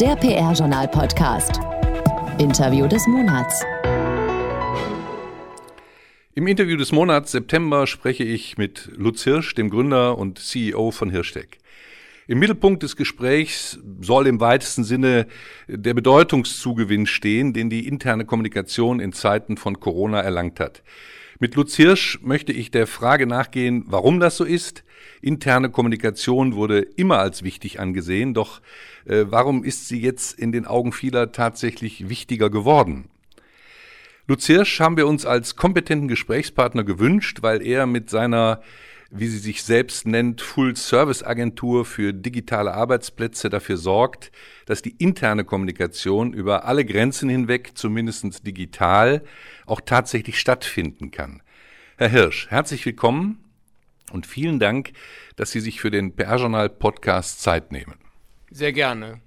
Der 0.00 0.14
PR-Journal-Podcast. 0.14 1.58
Interview 2.36 2.86
des 2.86 3.06
Monats. 3.06 3.64
Im 6.34 6.46
Interview 6.46 6.76
des 6.76 6.92
Monats 6.92 7.32
September 7.32 7.86
spreche 7.86 8.22
ich 8.22 8.58
mit 8.58 8.90
Lutz 8.94 9.24
Hirsch, 9.24 9.54
dem 9.54 9.70
Gründer 9.70 10.18
und 10.18 10.38
CEO 10.38 10.90
von 10.90 11.08
Hirschtech. 11.08 11.48
Im 12.26 12.40
Mittelpunkt 12.40 12.82
des 12.82 12.96
Gesprächs 12.96 13.78
soll 14.02 14.26
im 14.26 14.38
weitesten 14.38 14.84
Sinne 14.84 15.28
der 15.66 15.94
Bedeutungszugewinn 15.94 17.06
stehen, 17.06 17.54
den 17.54 17.70
die 17.70 17.88
interne 17.88 18.26
Kommunikation 18.26 19.00
in 19.00 19.14
Zeiten 19.14 19.56
von 19.56 19.80
Corona 19.80 20.20
erlangt 20.20 20.60
hat. 20.60 20.82
Mit 21.38 21.54
Lutz 21.54 21.76
Hirsch 21.76 22.18
möchte 22.22 22.52
ich 22.52 22.70
der 22.70 22.86
Frage 22.86 23.26
nachgehen, 23.26 23.84
warum 23.88 24.20
das 24.20 24.38
so 24.38 24.44
ist. 24.44 24.84
Interne 25.20 25.68
Kommunikation 25.68 26.54
wurde 26.54 26.80
immer 26.80 27.18
als 27.18 27.42
wichtig 27.42 27.78
angesehen, 27.78 28.32
doch 28.32 28.62
äh, 29.04 29.26
warum 29.28 29.62
ist 29.62 29.86
sie 29.86 30.00
jetzt 30.00 30.38
in 30.38 30.50
den 30.50 30.66
Augen 30.66 30.92
vieler 30.92 31.32
tatsächlich 31.32 32.08
wichtiger 32.08 32.48
geworden? 32.48 33.10
Lutz 34.26 34.46
Hirsch 34.46 34.80
haben 34.80 34.96
wir 34.96 35.06
uns 35.06 35.26
als 35.26 35.56
kompetenten 35.56 36.08
Gesprächspartner 36.08 36.84
gewünscht, 36.84 37.38
weil 37.42 37.60
er 37.60 37.86
mit 37.86 38.08
seiner 38.08 38.62
wie 39.10 39.28
sie 39.28 39.38
sich 39.38 39.62
selbst 39.62 40.06
nennt, 40.06 40.40
Full-Service-Agentur 40.40 41.84
für 41.84 42.12
digitale 42.12 42.74
Arbeitsplätze 42.74 43.48
dafür 43.48 43.76
sorgt, 43.76 44.32
dass 44.66 44.82
die 44.82 44.96
interne 44.98 45.44
Kommunikation 45.44 46.32
über 46.32 46.64
alle 46.64 46.84
Grenzen 46.84 47.28
hinweg, 47.28 47.72
zumindest 47.74 48.46
digital, 48.46 49.22
auch 49.66 49.80
tatsächlich 49.80 50.38
stattfinden 50.38 51.10
kann. 51.10 51.42
Herr 51.98 52.08
Hirsch, 52.08 52.48
herzlich 52.50 52.86
willkommen 52.86 53.44
und 54.12 54.26
vielen 54.26 54.58
Dank, 54.58 54.92
dass 55.36 55.50
Sie 55.50 55.60
sich 55.60 55.80
für 55.80 55.90
den 55.90 56.14
PR-Journal-Podcast 56.14 57.42
Zeit 57.42 57.72
nehmen. 57.72 57.94
Sehr 58.50 58.72
gerne. 58.72 59.20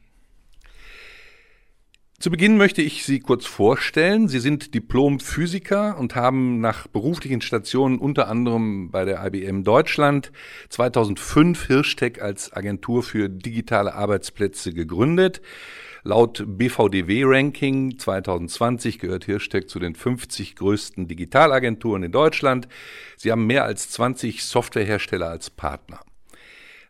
Zu 2.20 2.31
Beginn 2.31 2.58
möchte 2.58 2.81
ich 2.81 3.05
Sie 3.05 3.22
kurz 3.22 3.45
vorstellen. 3.45 4.28
Sie 4.28 4.41
sind 4.41 4.73
Diplom-Physiker 4.73 5.97
und 5.97 6.16
haben 6.16 6.59
nach 6.59 6.88
beruflichen 6.88 7.39
Stationen 7.39 7.97
unter 7.97 8.28
anderem 8.28 8.91
bei 8.91 9.06
der 9.06 9.25
IBM 9.25 9.63
Deutschland 9.63 10.33
2005 10.67 11.67
Hirschtech 11.67 12.22
als 12.22 12.52
Agentur 12.52 13.03
für 13.03 13.30
digitale 13.30 13.95
Arbeitsplätze 13.95 14.73
gegründet. 14.73 15.41
Laut 16.03 16.44
BVDW-Ranking 16.45 17.97
2020 17.97 19.00
gehört 19.00 19.25
Hirschtech 19.25 19.67
zu 19.67 19.80
den 19.80 19.95
50 19.95 20.56
größten 20.56 21.08
Digitalagenturen 21.08 22.03
in 22.03 22.11
Deutschland. 22.11 22.67
Sie 23.17 23.31
haben 23.31 23.45
mehr 23.45 23.66
als 23.66 23.89
20 23.91 24.44
Softwarehersteller 24.44 25.30
als 25.30 25.50
Partner. 25.50 26.00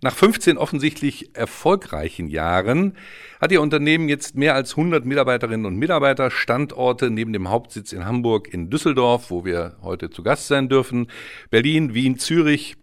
Nach 0.01 0.15
15 0.15 0.57
offensichtlich 0.57 1.35
erfolgreichen 1.35 2.27
Jahren 2.27 2.95
hat 3.41 3.51
Ihr 3.51 3.61
Unternehmen 3.61 4.07
jetzt 4.07 4.35
mehr 4.35 4.55
als 4.55 4.77
100 4.77 5.05
Mitarbeiterinnen 5.05 5.65
und 5.65 5.75
Mitarbeiter, 5.75 6.31
Standorte 6.31 7.09
neben 7.09 7.33
dem 7.33 7.49
Hauptsitz 7.49 7.91
in 7.91 8.05
Hamburg, 8.05 8.47
in 8.53 8.69
Düsseldorf, 8.69 9.29
wo 9.29 9.43
wir 9.43 9.75
heute 9.81 10.09
zu 10.09 10.23
Gast 10.23 10.47
sein 10.47 10.69
dürfen, 10.69 11.07
Berlin, 11.49 11.93
Wien, 11.93 12.17
Zürich. 12.17 12.77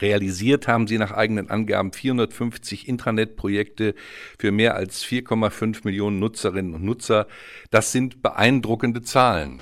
Realisiert 0.00 0.68
haben 0.68 0.86
Sie 0.86 0.98
nach 0.98 1.12
eigenen 1.12 1.50
Angaben 1.50 1.92
450 1.92 2.88
Intranet-Projekte 2.88 3.94
für 4.38 4.52
mehr 4.52 4.74
als 4.74 5.04
4,5 5.04 5.80
Millionen 5.84 6.18
Nutzerinnen 6.18 6.74
und 6.74 6.84
Nutzer. 6.84 7.26
Das 7.70 7.92
sind 7.92 8.22
beeindruckende 8.22 9.02
Zahlen. 9.02 9.60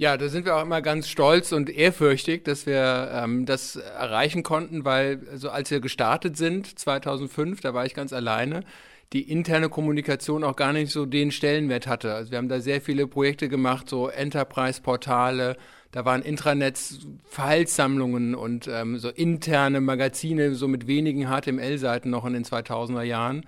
Ja, 0.00 0.16
da 0.16 0.28
sind 0.28 0.46
wir 0.46 0.56
auch 0.56 0.62
immer 0.62 0.80
ganz 0.80 1.10
stolz 1.10 1.52
und 1.52 1.68
ehrfürchtig, 1.68 2.42
dass 2.44 2.64
wir 2.64 3.10
ähm, 3.12 3.44
das 3.44 3.76
erreichen 3.76 4.42
konnten, 4.42 4.86
weil 4.86 5.20
also 5.30 5.50
als 5.50 5.70
wir 5.70 5.80
gestartet 5.80 6.38
sind, 6.38 6.78
2005, 6.78 7.60
da 7.60 7.74
war 7.74 7.84
ich 7.84 7.92
ganz 7.92 8.14
alleine, 8.14 8.64
die 9.12 9.30
interne 9.30 9.68
Kommunikation 9.68 10.42
auch 10.42 10.56
gar 10.56 10.72
nicht 10.72 10.90
so 10.90 11.04
den 11.04 11.32
Stellenwert 11.32 11.86
hatte. 11.86 12.14
Also 12.14 12.30
wir 12.30 12.38
haben 12.38 12.48
da 12.48 12.60
sehr 12.60 12.80
viele 12.80 13.06
Projekte 13.06 13.50
gemacht, 13.50 13.90
so 13.90 14.08
Enterprise-Portale, 14.08 15.58
da 15.92 16.04
waren 16.04 16.22
Intranets, 16.22 17.00
Verhaltssammlungen 17.24 18.34
und 18.34 18.68
ähm, 18.68 18.98
so 18.98 19.08
interne 19.08 19.80
Magazine, 19.80 20.54
so 20.54 20.68
mit 20.68 20.86
wenigen 20.86 21.26
HTML-Seiten 21.26 22.10
noch 22.10 22.24
in 22.24 22.32
den 22.32 22.44
2000er 22.44 23.02
Jahren. 23.02 23.44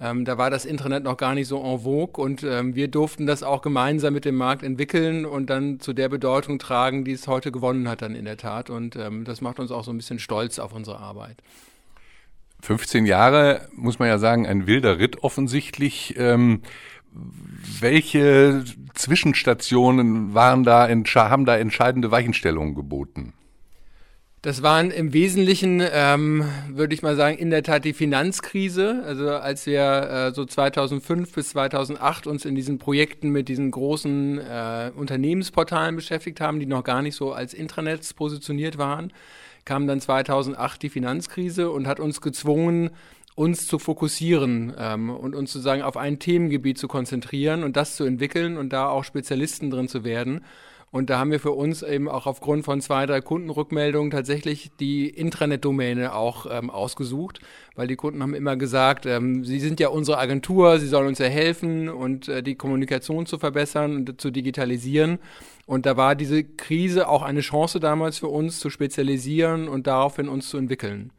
Ähm, 0.00 0.24
da 0.24 0.36
war 0.36 0.50
das 0.50 0.64
Internet 0.64 1.04
noch 1.04 1.16
gar 1.16 1.34
nicht 1.34 1.46
so 1.46 1.62
en 1.62 1.80
vogue 1.80 2.22
und 2.22 2.42
ähm, 2.42 2.74
wir 2.74 2.88
durften 2.88 3.26
das 3.26 3.44
auch 3.44 3.62
gemeinsam 3.62 4.12
mit 4.12 4.24
dem 4.24 4.34
Markt 4.34 4.64
entwickeln 4.64 5.24
und 5.24 5.48
dann 5.50 5.78
zu 5.78 5.92
der 5.92 6.08
Bedeutung 6.08 6.58
tragen, 6.58 7.04
die 7.04 7.12
es 7.12 7.28
heute 7.28 7.52
gewonnen 7.52 7.88
hat 7.88 8.02
dann 8.02 8.16
in 8.16 8.24
der 8.24 8.36
Tat. 8.36 8.70
Und 8.70 8.96
ähm, 8.96 9.24
das 9.24 9.40
macht 9.40 9.60
uns 9.60 9.70
auch 9.70 9.84
so 9.84 9.92
ein 9.92 9.96
bisschen 9.96 10.18
stolz 10.18 10.58
auf 10.58 10.72
unsere 10.72 10.98
Arbeit. 10.98 11.36
15 12.62 13.06
Jahre, 13.06 13.68
muss 13.72 13.98
man 13.98 14.08
ja 14.08 14.18
sagen, 14.18 14.46
ein 14.46 14.66
wilder 14.66 14.98
Ritt 14.98 15.22
offensichtlich. 15.22 16.14
Welche 17.80 18.64
Zwischenstationen 18.94 20.34
waren 20.34 20.64
da, 20.64 20.88
haben 20.88 21.44
da 21.44 21.56
entscheidende 21.56 22.10
Weichenstellungen 22.10 22.74
geboten? 22.74 23.32
Das 24.44 24.62
waren 24.62 24.90
im 24.90 25.14
Wesentlichen, 25.14 25.82
ähm, 25.90 26.44
würde 26.68 26.92
ich 26.92 27.00
mal 27.00 27.16
sagen, 27.16 27.38
in 27.38 27.48
der 27.48 27.62
Tat 27.62 27.86
die 27.86 27.94
Finanzkrise. 27.94 29.02
Also 29.06 29.30
als 29.30 29.64
wir 29.64 29.80
äh, 29.80 30.34
so 30.34 30.44
2005 30.44 31.32
bis 31.32 31.48
2008 31.48 32.26
uns 32.26 32.44
in 32.44 32.54
diesen 32.54 32.76
Projekten 32.76 33.30
mit 33.30 33.48
diesen 33.48 33.70
großen 33.70 34.38
äh, 34.38 34.90
Unternehmensportalen 34.94 35.96
beschäftigt 35.96 36.42
haben, 36.42 36.60
die 36.60 36.66
noch 36.66 36.84
gar 36.84 37.00
nicht 37.00 37.16
so 37.16 37.32
als 37.32 37.54
Intranets 37.54 38.12
positioniert 38.12 38.76
waren, 38.76 39.14
kam 39.64 39.86
dann 39.86 40.02
2008 40.02 40.82
die 40.82 40.90
Finanzkrise 40.90 41.70
und 41.70 41.86
hat 41.86 41.98
uns 41.98 42.20
gezwungen, 42.20 42.90
uns 43.34 43.66
zu 43.66 43.78
fokussieren 43.78 44.72
ähm, 44.78 45.10
und 45.10 45.34
uns 45.34 45.52
sozusagen 45.52 45.82
auf 45.82 45.96
ein 45.96 46.18
Themengebiet 46.18 46.78
zu 46.78 46.88
konzentrieren 46.88 47.64
und 47.64 47.76
das 47.76 47.96
zu 47.96 48.04
entwickeln 48.04 48.56
und 48.56 48.72
da 48.72 48.88
auch 48.88 49.04
Spezialisten 49.04 49.70
drin 49.70 49.88
zu 49.88 50.04
werden. 50.04 50.44
Und 50.92 51.10
da 51.10 51.18
haben 51.18 51.32
wir 51.32 51.40
für 51.40 51.50
uns 51.50 51.82
eben 51.82 52.08
auch 52.08 52.28
aufgrund 52.28 52.64
von 52.64 52.80
zwei, 52.80 53.04
drei 53.04 53.20
Kundenrückmeldungen 53.20 54.12
tatsächlich 54.12 54.70
die 54.78 55.08
Intranet-Domäne 55.08 56.14
auch 56.14 56.46
ähm, 56.48 56.70
ausgesucht, 56.70 57.40
weil 57.74 57.88
die 57.88 57.96
Kunden 57.96 58.22
haben 58.22 58.32
immer 58.32 58.54
gesagt, 58.54 59.04
ähm, 59.04 59.44
sie 59.44 59.58
sind 59.58 59.80
ja 59.80 59.88
unsere 59.88 60.18
Agentur, 60.18 60.78
sie 60.78 60.86
sollen 60.86 61.08
uns 61.08 61.18
ja 61.18 61.26
helfen 61.26 61.88
und 61.88 62.28
äh, 62.28 62.44
die 62.44 62.54
Kommunikation 62.54 63.26
zu 63.26 63.38
verbessern 63.40 63.96
und 63.96 64.20
zu 64.20 64.30
digitalisieren. 64.30 65.18
Und 65.66 65.84
da 65.84 65.96
war 65.96 66.14
diese 66.14 66.44
Krise 66.44 67.08
auch 67.08 67.22
eine 67.22 67.40
Chance 67.40 67.80
damals 67.80 68.18
für 68.18 68.28
uns 68.28 68.60
zu 68.60 68.70
spezialisieren 68.70 69.66
und 69.66 69.88
daraufhin 69.88 70.28
uns 70.28 70.48
zu 70.48 70.58
entwickeln 70.58 71.10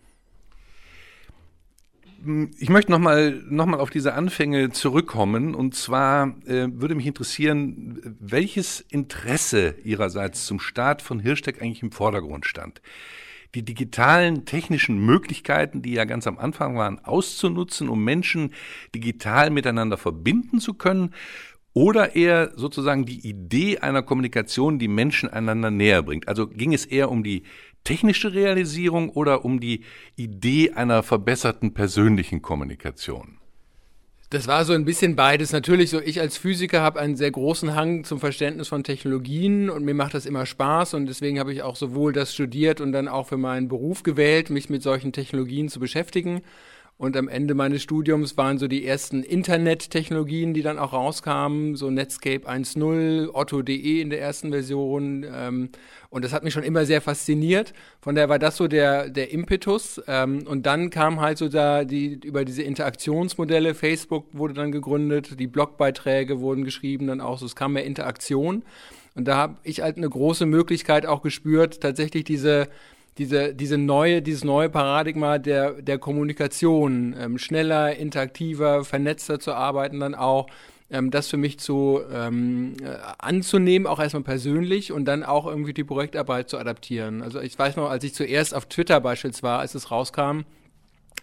ich 2.58 2.70
möchte 2.70 2.92
nochmal 2.92 3.44
noch 3.50 3.66
mal 3.66 3.80
auf 3.80 3.90
diese 3.90 4.14
Anfänge 4.14 4.72
zurückkommen. 4.72 5.56
Und 5.56 5.76
zwar 5.76 6.36
äh, 6.46 6.68
würde 6.72 6.96
mich 6.96 7.06
interessieren, 7.06 8.18
welches 8.20 8.82
Interesse 8.82 9.76
Ihrerseits 9.84 10.46
zum 10.46 10.60
Start 10.60 11.02
von 11.02 11.20
Hirschtech 11.20 11.62
eigentlich 11.62 11.84
im 11.84 11.92
Vordergrund 11.92 12.46
stand. 12.46 12.82
Die 13.54 13.64
digitalen 13.64 14.46
technischen 14.46 14.98
Möglichkeiten, 15.06 15.82
die 15.82 15.94
ja 15.94 16.06
ganz 16.06 16.28
am 16.28 16.38
Anfang 16.38 16.76
waren, 16.76 17.00
auszunutzen, 17.00 17.90
um 17.90 18.04
Menschen 18.04 18.54
digital 18.94 19.50
miteinander 19.50 19.98
verbinden 19.98 20.60
zu 20.60 20.74
können 20.74 21.14
oder 21.74 22.16
eher 22.16 22.52
sozusagen 22.56 23.06
die 23.06 23.28
Idee 23.28 23.80
einer 23.80 24.02
Kommunikation, 24.02 24.80
die 24.80 24.88
Menschen 24.88 25.30
einander 25.30 25.72
näher 25.72 26.04
bringt. 26.04 26.28
Also 26.28 26.48
ging 26.48 26.74
es 26.74 26.86
eher 26.86 27.12
um 27.12 27.24
die 27.24 27.44
technische 27.86 28.34
Realisierung 28.34 29.10
oder 29.10 29.46
um 29.46 29.62
die 29.62 29.86
Idee 30.18 30.72
einer 30.72 31.04
verbesserten 31.04 31.74
persönlichen 31.74 32.42
Kommunikation? 32.42 33.38
Das 34.32 34.48
war 34.48 34.66
so 34.66 34.74
ein 34.74 34.86
bisschen 34.86 35.16
beides. 35.16 35.54
Natürlich, 35.54 35.92
so 35.92 36.02
ich 36.02 36.20
als 36.20 36.36
Physiker 36.36 36.82
habe 36.82 37.00
einen 37.00 37.16
sehr 37.16 37.32
großen 37.32 37.76
Hang 37.76 38.04
zum 38.04 38.20
Verständnis 38.20 38.68
von 38.68 38.84
Technologien 38.84 39.70
und 39.70 39.86
mir 39.86 39.94
macht 39.94 40.16
das 40.16 40.26
immer 40.26 40.46
Spaß 40.46 40.96
und 40.96 41.06
deswegen 41.06 41.40
habe 41.40 41.54
ich 41.54 41.62
auch 41.62 41.76
sowohl 41.76 42.12
das 42.12 42.34
studiert 42.34 42.82
und 42.82 42.92
dann 42.92 43.08
auch 43.08 43.28
für 43.28 43.38
meinen 43.38 43.68
Beruf 43.68 44.04
gewählt, 44.04 44.50
mich 44.50 44.70
mit 44.70 44.82
solchen 44.82 45.14
Technologien 45.14 45.70
zu 45.70 45.80
beschäftigen. 45.80 46.42
Und 46.98 47.18
am 47.18 47.28
Ende 47.28 47.56
meines 47.56 47.84
Studiums 47.84 48.38
waren 48.38 48.58
so 48.58 48.70
die 48.70 48.86
ersten 48.86 49.22
Internettechnologien, 49.22 50.54
die 50.54 50.62
dann 50.62 50.80
auch 50.80 50.94
rauskamen, 50.94 51.76
so 51.76 51.90
Netscape 51.90 52.50
1.0, 52.50 53.34
Otto.de 53.34 54.00
in 54.00 54.10
der 54.10 54.22
ersten 54.22 54.52
Version. 54.52 55.26
Ähm, 55.30 55.70
und 56.10 56.24
das 56.24 56.32
hat 56.32 56.46
mich 56.46 56.54
schon 56.54 56.64
immer 56.64 56.86
sehr 56.86 57.02
fasziniert. 57.02 57.74
Von 58.00 58.16
daher 58.16 58.30
war 58.30 58.40
das 58.40 58.56
so 58.56 58.70
der, 58.70 59.10
der 59.10 59.32
Impetus. 59.32 60.02
Ähm, 60.08 60.48
und 60.48 60.66
dann 60.66 60.90
kam 60.90 61.20
halt 61.20 61.38
so 61.38 61.50
da 61.50 61.84
die, 61.84 62.14
über 62.24 62.46
diese 62.46 62.64
Interaktionsmodelle, 62.64 63.76
Facebook 63.76 64.28
wurde 64.32 64.54
dann 64.54 64.72
gegründet, 64.72 65.38
die 65.38 65.48
Blogbeiträge 65.48 66.40
wurden 66.40 66.64
geschrieben, 66.64 67.08
dann 67.08 67.20
auch 67.20 67.40
so, 67.40 67.46
es 67.46 67.58
kam 67.58 67.74
mehr 67.74 67.84
Interaktion. 67.84 68.64
Und 69.16 69.28
da 69.28 69.36
habe 69.36 69.58
ich 69.64 69.82
halt 69.82 69.98
eine 69.98 70.10
große 70.10 70.46
Möglichkeit 70.46 71.06
auch 71.06 71.22
gespürt, 71.22 71.82
tatsächlich 71.82 72.24
diese 72.24 72.70
diese, 73.18 73.54
diese 73.56 73.78
neue, 73.78 74.22
dieses 74.22 74.44
neue 74.44 74.70
Paradigma 74.70 75.38
der, 75.38 75.82
der 75.82 75.98
Kommunikation, 75.98 77.16
ähm, 77.18 77.38
schneller, 77.38 77.96
interaktiver, 77.96 78.84
vernetzter 78.84 79.40
zu 79.40 79.54
arbeiten, 79.54 80.00
dann 80.00 80.16
auch 80.16 80.48
ähm, 80.92 81.12
das 81.12 81.30
für 81.30 81.38
mich 81.38 81.58
zu 81.60 82.02
ähm, 82.12 82.76
äh, 82.84 82.98
anzunehmen, 83.18 83.88
auch 83.88 84.00
erstmal 84.00 84.24
persönlich 84.24 84.92
und 84.92 85.06
dann 85.06 85.24
auch 85.24 85.48
irgendwie 85.48 85.74
die 85.74 85.84
Projektarbeit 85.84 86.50
zu 86.50 86.58
adaptieren. 86.58 87.22
Also 87.22 87.40
ich 87.40 87.58
weiß 87.58 87.78
noch, 87.78 87.90
als 87.90 88.04
ich 88.04 88.14
zuerst 88.14 88.54
auf 88.54 88.66
Twitter 88.66 89.00
beispielsweise 89.00 89.44
war, 89.44 89.60
als 89.60 89.76
es 89.76 89.92
rauskam, 89.92 90.42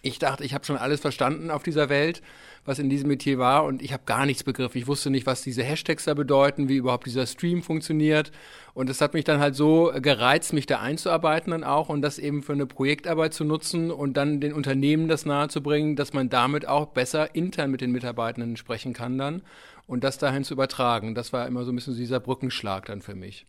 Ich 0.01 0.19
dachte, 0.19 0.43
ich 0.43 0.53
habe 0.53 0.65
schon 0.65 0.77
alles 0.77 0.99
verstanden 0.99 1.49
auf 1.49 1.63
dieser 1.63 1.87
Welt, 1.87 2.21
was 2.65 2.79
in 2.79 2.89
diesem 2.89 3.09
Metier 3.09 3.37
war 3.37 3.65
und 3.65 3.81
ich 3.81 3.93
habe 3.93 4.03
gar 4.05 4.25
nichts 4.25 4.43
begriffen. 4.43 4.77
Ich 4.77 4.87
wusste 4.87 5.09
nicht, 5.09 5.25
was 5.25 5.41
diese 5.41 5.63
Hashtags 5.63 6.05
da 6.05 6.13
bedeuten, 6.13 6.69
wie 6.69 6.77
überhaupt 6.77 7.05
dieser 7.05 7.25
Stream 7.25 7.61
funktioniert 7.61 8.31
und 8.73 8.89
es 8.89 9.01
hat 9.01 9.13
mich 9.13 9.23
dann 9.23 9.39
halt 9.39 9.55
so 9.55 9.91
gereizt, 10.01 10.53
mich 10.53 10.65
da 10.65 10.79
einzuarbeiten 10.79 11.51
dann 11.51 11.63
auch 11.63 11.89
und 11.89 12.01
das 12.01 12.19
eben 12.19 12.41
für 12.41 12.53
eine 12.53 12.65
Projektarbeit 12.65 13.33
zu 13.33 13.43
nutzen 13.43 13.91
und 13.91 14.15
dann 14.15 14.39
den 14.39 14.53
Unternehmen 14.53 15.07
das 15.07 15.25
nahezubringen, 15.25 15.95
dass 15.95 16.13
man 16.13 16.29
damit 16.29 16.67
auch 16.67 16.87
besser 16.87 17.35
intern 17.35 17.71
mit 17.71 17.81
den 17.81 17.91
Mitarbeitenden 17.91 18.57
sprechen 18.57 18.93
kann 18.93 19.17
dann 19.17 19.41
und 19.85 20.03
das 20.03 20.17
dahin 20.17 20.43
zu 20.43 20.53
übertragen. 20.53 21.15
Das 21.15 21.33
war 21.33 21.47
immer 21.47 21.65
so 21.65 21.71
ein 21.71 21.75
bisschen 21.75 21.95
dieser 21.95 22.19
Brückenschlag 22.19 22.85
dann 22.85 23.01
für 23.01 23.15
mich. 23.15 23.45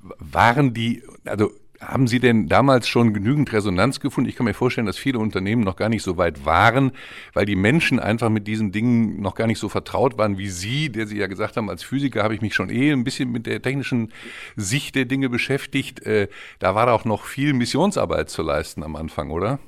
Waren 0.00 0.72
die, 0.72 1.02
also 1.24 1.50
haben 1.80 2.06
Sie 2.06 2.20
denn 2.20 2.48
damals 2.48 2.88
schon 2.88 3.12
genügend 3.12 3.52
Resonanz 3.52 4.00
gefunden? 4.00 4.28
Ich 4.28 4.36
kann 4.36 4.46
mir 4.46 4.54
vorstellen, 4.54 4.86
dass 4.86 4.96
viele 4.96 5.18
Unternehmen 5.18 5.62
noch 5.62 5.76
gar 5.76 5.88
nicht 5.88 6.02
so 6.02 6.16
weit 6.16 6.44
waren, 6.44 6.92
weil 7.32 7.46
die 7.46 7.56
Menschen 7.56 8.00
einfach 8.00 8.30
mit 8.30 8.46
diesen 8.46 8.72
Dingen 8.72 9.20
noch 9.20 9.34
gar 9.34 9.46
nicht 9.46 9.58
so 9.58 9.68
vertraut 9.68 10.18
waren 10.18 10.38
wie 10.38 10.48
Sie, 10.48 10.90
der 10.90 11.06
Sie 11.06 11.18
ja 11.18 11.26
gesagt 11.26 11.56
haben, 11.56 11.70
als 11.70 11.82
Physiker 11.82 12.22
habe 12.22 12.34
ich 12.34 12.40
mich 12.40 12.54
schon 12.54 12.70
eh 12.70 12.92
ein 12.92 13.04
bisschen 13.04 13.30
mit 13.30 13.46
der 13.46 13.60
technischen 13.60 14.12
Sicht 14.56 14.94
der 14.94 15.04
Dinge 15.04 15.28
beschäftigt. 15.28 16.04
Äh, 16.06 16.28
da 16.58 16.74
war 16.74 16.92
auch 16.92 17.04
noch 17.04 17.24
viel 17.24 17.52
Missionsarbeit 17.52 18.30
zu 18.30 18.42
leisten 18.42 18.82
am 18.82 18.96
Anfang, 18.96 19.30
oder? 19.30 19.58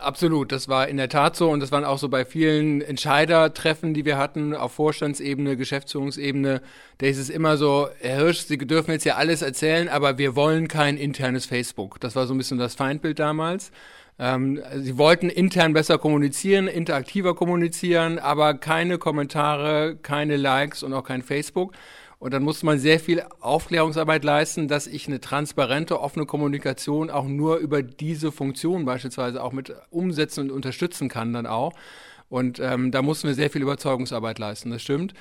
Absolut, 0.00 0.52
das 0.52 0.68
war 0.68 0.86
in 0.86 0.96
der 0.96 1.08
Tat 1.08 1.34
so 1.34 1.50
und 1.50 1.58
das 1.60 1.72
waren 1.72 1.84
auch 1.84 1.98
so 1.98 2.08
bei 2.08 2.24
vielen 2.24 2.80
Entscheidertreffen, 2.80 3.94
die 3.94 4.04
wir 4.04 4.16
hatten, 4.16 4.54
auf 4.54 4.72
Vorstandsebene, 4.72 5.56
Geschäftsführungsebene, 5.56 6.62
da 6.98 7.06
ist 7.06 7.18
es 7.18 7.30
immer 7.30 7.56
so, 7.56 7.88
Herr 7.98 8.18
Hirsch, 8.18 8.40
Sie 8.40 8.58
dürfen 8.58 8.92
jetzt 8.92 9.04
ja 9.04 9.16
alles 9.16 9.42
erzählen, 9.42 9.88
aber 9.88 10.16
wir 10.16 10.36
wollen 10.36 10.68
kein 10.68 10.96
internes 10.96 11.46
Facebook. 11.46 11.98
Das 12.00 12.14
war 12.14 12.26
so 12.26 12.34
ein 12.34 12.38
bisschen 12.38 12.58
das 12.58 12.76
Feindbild 12.76 13.18
damals. 13.18 13.72
Ähm, 14.20 14.60
sie 14.76 14.98
wollten 14.98 15.30
intern 15.30 15.72
besser 15.72 15.98
kommunizieren, 15.98 16.68
interaktiver 16.68 17.34
kommunizieren, 17.34 18.18
aber 18.18 18.54
keine 18.54 18.98
Kommentare, 18.98 19.96
keine 20.02 20.36
Likes 20.36 20.82
und 20.82 20.92
auch 20.92 21.04
kein 21.04 21.22
Facebook. 21.22 21.72
Und 22.18 22.34
dann 22.34 22.42
musste 22.42 22.66
man 22.66 22.78
sehr 22.78 22.98
viel 22.98 23.22
Aufklärungsarbeit 23.40 24.24
leisten, 24.24 24.66
dass 24.66 24.88
ich 24.88 25.06
eine 25.06 25.20
transparente, 25.20 26.00
offene 26.00 26.26
Kommunikation 26.26 27.10
auch 27.10 27.26
nur 27.26 27.58
über 27.58 27.82
diese 27.82 28.32
Funktion 28.32 28.84
beispielsweise 28.84 29.42
auch 29.42 29.52
mit 29.52 29.72
umsetzen 29.90 30.42
und 30.42 30.50
unterstützen 30.50 31.08
kann 31.08 31.32
dann 31.32 31.46
auch. 31.46 31.74
Und 32.28 32.58
ähm, 32.60 32.90
da 32.90 33.02
mussten 33.02 33.28
wir 33.28 33.34
sehr 33.34 33.50
viel 33.50 33.62
Überzeugungsarbeit 33.62 34.38
leisten, 34.38 34.70
das 34.70 34.82
stimmt. 34.82 35.14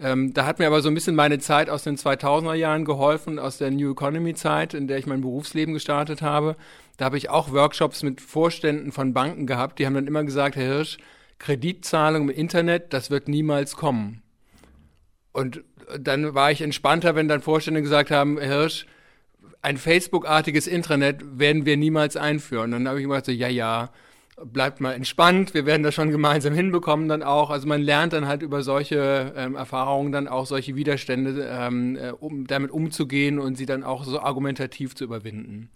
Ähm, 0.00 0.32
da 0.32 0.46
hat 0.46 0.58
mir 0.58 0.66
aber 0.66 0.80
so 0.80 0.88
ein 0.88 0.94
bisschen 0.94 1.14
meine 1.14 1.38
Zeit 1.38 1.70
aus 1.70 1.84
den 1.84 1.96
2000er 1.96 2.54
Jahren 2.54 2.84
geholfen, 2.84 3.38
aus 3.38 3.58
der 3.58 3.70
New 3.70 3.92
Economy 3.92 4.34
Zeit, 4.34 4.74
in 4.74 4.88
der 4.88 4.98
ich 4.98 5.06
mein 5.06 5.20
Berufsleben 5.20 5.74
gestartet 5.74 6.22
habe. 6.22 6.56
Da 6.96 7.04
habe 7.04 7.16
ich 7.16 7.30
auch 7.30 7.52
Workshops 7.52 8.02
mit 8.02 8.20
Vorständen 8.20 8.92
von 8.92 9.12
Banken 9.12 9.46
gehabt. 9.46 9.78
Die 9.78 9.86
haben 9.86 9.94
dann 9.94 10.06
immer 10.06 10.24
gesagt, 10.24 10.56
Herr 10.56 10.64
Hirsch, 10.64 10.98
Kreditzahlung 11.38 12.28
im 12.28 12.34
Internet, 12.34 12.92
das 12.92 13.10
wird 13.10 13.28
niemals 13.28 13.76
kommen. 13.76 14.23
Und 15.34 15.64
dann 15.98 16.32
war 16.34 16.52
ich 16.52 16.62
entspannter, 16.62 17.16
wenn 17.16 17.26
dann 17.26 17.42
Vorstände 17.42 17.82
gesagt 17.82 18.12
haben, 18.12 18.40
Hirsch, 18.40 18.86
ein 19.62 19.78
Facebook-artiges 19.78 20.68
Intranet 20.68 21.38
werden 21.40 21.66
wir 21.66 21.76
niemals 21.76 22.16
einführen. 22.16 22.70
dann 22.70 22.86
habe 22.86 23.00
ich 23.00 23.06
gesagt, 23.06 23.26
so, 23.26 23.32
ja, 23.32 23.48
ja, 23.48 23.90
bleibt 24.44 24.80
mal 24.80 24.92
entspannt, 24.92 25.52
wir 25.52 25.66
werden 25.66 25.82
das 25.82 25.94
schon 25.94 26.10
gemeinsam 26.10 26.54
hinbekommen 26.54 27.08
dann 27.08 27.24
auch. 27.24 27.50
Also 27.50 27.66
man 27.66 27.82
lernt 27.82 28.12
dann 28.12 28.28
halt 28.28 28.42
über 28.42 28.62
solche 28.62 29.32
ähm, 29.36 29.56
Erfahrungen 29.56 30.12
dann 30.12 30.28
auch 30.28 30.46
solche 30.46 30.76
Widerstände, 30.76 31.48
ähm, 31.50 31.96
äh, 31.96 32.10
um 32.10 32.46
damit 32.46 32.70
umzugehen 32.70 33.40
und 33.40 33.56
sie 33.56 33.66
dann 33.66 33.82
auch 33.82 34.04
so 34.04 34.20
argumentativ 34.20 34.94
zu 34.94 35.02
überwinden. 35.02 35.68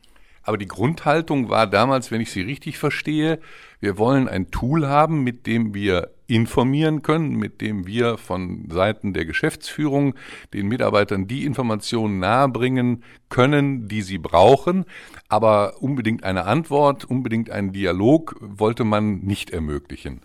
Aber 0.48 0.56
die 0.56 0.66
Grundhaltung 0.66 1.50
war 1.50 1.66
damals, 1.66 2.10
wenn 2.10 2.22
ich 2.22 2.30
sie 2.30 2.40
richtig 2.40 2.78
verstehe, 2.78 3.38
wir 3.80 3.98
wollen 3.98 4.28
ein 4.28 4.50
Tool 4.50 4.86
haben, 4.88 5.22
mit 5.22 5.46
dem 5.46 5.74
wir 5.74 6.12
informieren 6.26 7.02
können, 7.02 7.36
mit 7.36 7.60
dem 7.60 7.86
wir 7.86 8.16
von 8.16 8.66
Seiten 8.70 9.12
der 9.12 9.26
Geschäftsführung 9.26 10.14
den 10.54 10.68
Mitarbeitern 10.68 11.26
die 11.26 11.44
Informationen 11.44 12.18
nahebringen 12.18 13.04
können, 13.28 13.88
die 13.88 14.00
sie 14.00 14.16
brauchen. 14.16 14.86
Aber 15.28 15.82
unbedingt 15.82 16.24
eine 16.24 16.46
Antwort, 16.46 17.04
unbedingt 17.04 17.50
einen 17.50 17.74
Dialog 17.74 18.34
wollte 18.40 18.84
man 18.84 19.18
nicht 19.18 19.50
ermöglichen. 19.50 20.22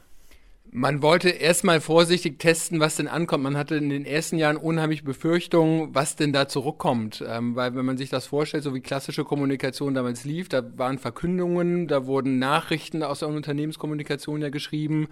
Man 0.75 1.03
wollte 1.03 1.29
erstmal 1.29 1.81
vorsichtig 1.81 2.39
testen, 2.39 2.79
was 2.79 2.95
denn 2.95 3.07
ankommt. 3.07 3.43
Man 3.43 3.55
hatte 3.55 3.75
in 3.75 3.91
den 3.91 4.07
ersten 4.07 4.39
Jahren 4.39 4.57
unheimlich 4.57 5.03
Befürchtungen, 5.03 5.93
was 5.93 6.15
denn 6.15 6.33
da 6.33 6.47
zurückkommt. 6.47 7.23
Ähm, 7.27 7.55
weil 7.55 7.75
wenn 7.75 7.85
man 7.85 7.97
sich 7.99 8.09
das 8.09 8.25
vorstellt, 8.25 8.63
so 8.63 8.73
wie 8.73 8.81
klassische 8.81 9.23
Kommunikation 9.23 9.93
damals 9.93 10.25
lief, 10.25 10.49
da 10.49 10.63
waren 10.75 10.97
Verkündungen, 10.97 11.87
da 11.87 12.07
wurden 12.07 12.39
Nachrichten 12.39 13.03
aus 13.03 13.19
der 13.19 13.27
Unternehmenskommunikation 13.27 14.41
ja 14.41 14.49
geschrieben. 14.49 15.09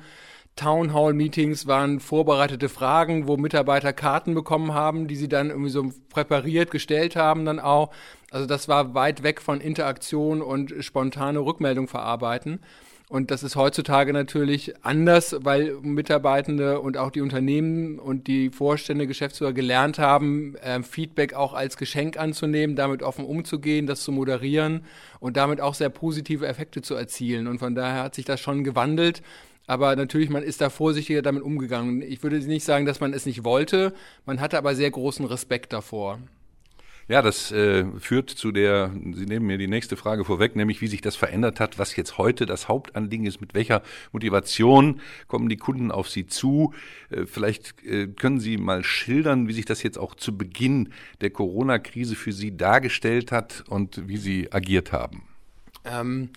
Town 0.56 0.96
Hall 0.96 1.14
Meetings 1.14 1.68
waren 1.68 2.00
vorbereitete 2.00 2.68
Fragen, 2.68 3.28
wo 3.28 3.38
Mitarbeiter 3.38 3.94
Karten 3.94 4.34
bekommen 4.34 4.74
haben, 4.74 5.08
die 5.08 5.16
sie 5.16 5.30
dann 5.30 5.52
irgendwie 5.52 5.70
so 5.70 5.94
präpariert 6.10 6.72
gestellt 6.72 7.16
haben 7.16 7.46
dann 7.46 7.60
auch. 7.60 7.92
Also 8.32 8.48
das 8.48 8.68
war 8.68 8.96
weit 8.96 9.22
weg 9.22 9.40
von 9.40 9.62
Interaktion 9.62 10.42
und 10.42 10.74
spontane 10.80 11.38
Rückmeldung 11.38 11.88
verarbeiten. 11.88 12.62
Und 13.12 13.30
das 13.30 13.44
ist 13.44 13.58
heutzutage 13.58 14.14
natürlich 14.14 14.74
anders, 14.86 15.36
weil 15.42 15.74
Mitarbeitende 15.82 16.80
und 16.80 16.96
auch 16.96 17.12
die 17.12 17.20
Unternehmen 17.20 18.00
und 18.00 18.28
die 18.28 18.50
Vorstände, 18.50 19.06
Geschäftsführer 19.06 19.52
gelernt 19.52 20.00
haben, 20.00 20.56
äh, 20.56 20.82
Feedback 20.82 21.34
auch 21.34 21.54
als 21.54 21.76
Geschenk 21.76 22.16
anzunehmen, 22.16 22.78
damit 22.78 23.04
offen 23.04 23.26
umzugehen, 23.26 23.86
das 23.86 24.04
zu 24.04 24.14
moderieren 24.14 24.86
und 25.20 25.36
damit 25.36 25.60
auch 25.60 25.74
sehr 25.74 25.90
positive 25.90 26.48
Effekte 26.48 26.82
zu 26.82 26.96
erzielen. 26.96 27.48
Und 27.48 27.60
von 27.60 27.76
daher 27.76 28.04
hat 28.04 28.16
sich 28.16 28.24
das 28.24 28.40
schon 28.40 28.64
gewandelt. 28.64 29.22
Aber 29.68 29.94
natürlich, 29.98 30.30
man 30.30 30.44
ist 30.44 30.62
da 30.62 30.70
vorsichtiger 30.70 31.22
damit 31.22 31.44
umgegangen. 31.44 32.02
Ich 32.02 32.24
würde 32.24 32.38
nicht 32.38 32.64
sagen, 32.64 32.86
dass 32.86 33.02
man 33.02 33.12
es 33.12 33.26
nicht 33.26 33.44
wollte. 33.44 33.94
Man 34.26 34.40
hatte 34.40 34.58
aber 34.58 34.74
sehr 34.74 34.90
großen 34.90 35.26
Respekt 35.26 35.74
davor. 35.74 36.20
Ja, 37.12 37.22
das 37.22 37.52
äh, 37.52 37.84
führt 38.00 38.30
zu 38.30 38.54
der, 38.54 38.90
Sie 38.94 39.26
nehmen 39.26 39.46
mir 39.46 39.58
die 39.58 39.68
nächste 39.68 39.98
Frage 39.98 40.24
vorweg, 40.24 40.56
nämlich 40.56 40.80
wie 40.80 40.88
sich 40.88 41.02
das 41.02 41.18
verändert 41.18 41.60
hat, 41.60 41.78
was 41.78 41.94
jetzt 41.98 42.18
heute 42.18 42.46
das 42.46 42.70
Hauptanliegen 42.70 43.26
ist, 43.26 43.42
mit 43.42 43.54
welcher 43.54 43.84
Motivation 44.14 45.02
kommen 45.28 45.50
die 45.50 45.58
Kunden 45.58 45.92
auf 45.92 46.10
Sie 46.10 46.26
zu. 46.26 46.74
Äh, 47.10 47.26
vielleicht 47.26 47.84
äh, 47.84 48.08
können 48.08 48.40
Sie 48.40 48.56
mal 48.56 48.86
schildern, 48.86 49.50
wie 49.50 49.54
sich 49.54 49.66
das 49.66 49.84
jetzt 49.84 49.98
auch 49.98 50.16
zu 50.16 50.38
Beginn 50.38 50.94
der 51.20 51.32
Corona-Krise 51.32 52.16
für 52.16 52.32
Sie 52.32 52.56
dargestellt 52.56 53.34
hat 53.34 53.66
und 53.68 54.08
wie 54.08 54.16
Sie 54.16 54.54
agiert 54.54 54.94
haben. 54.94 55.24
Ähm 55.84 56.30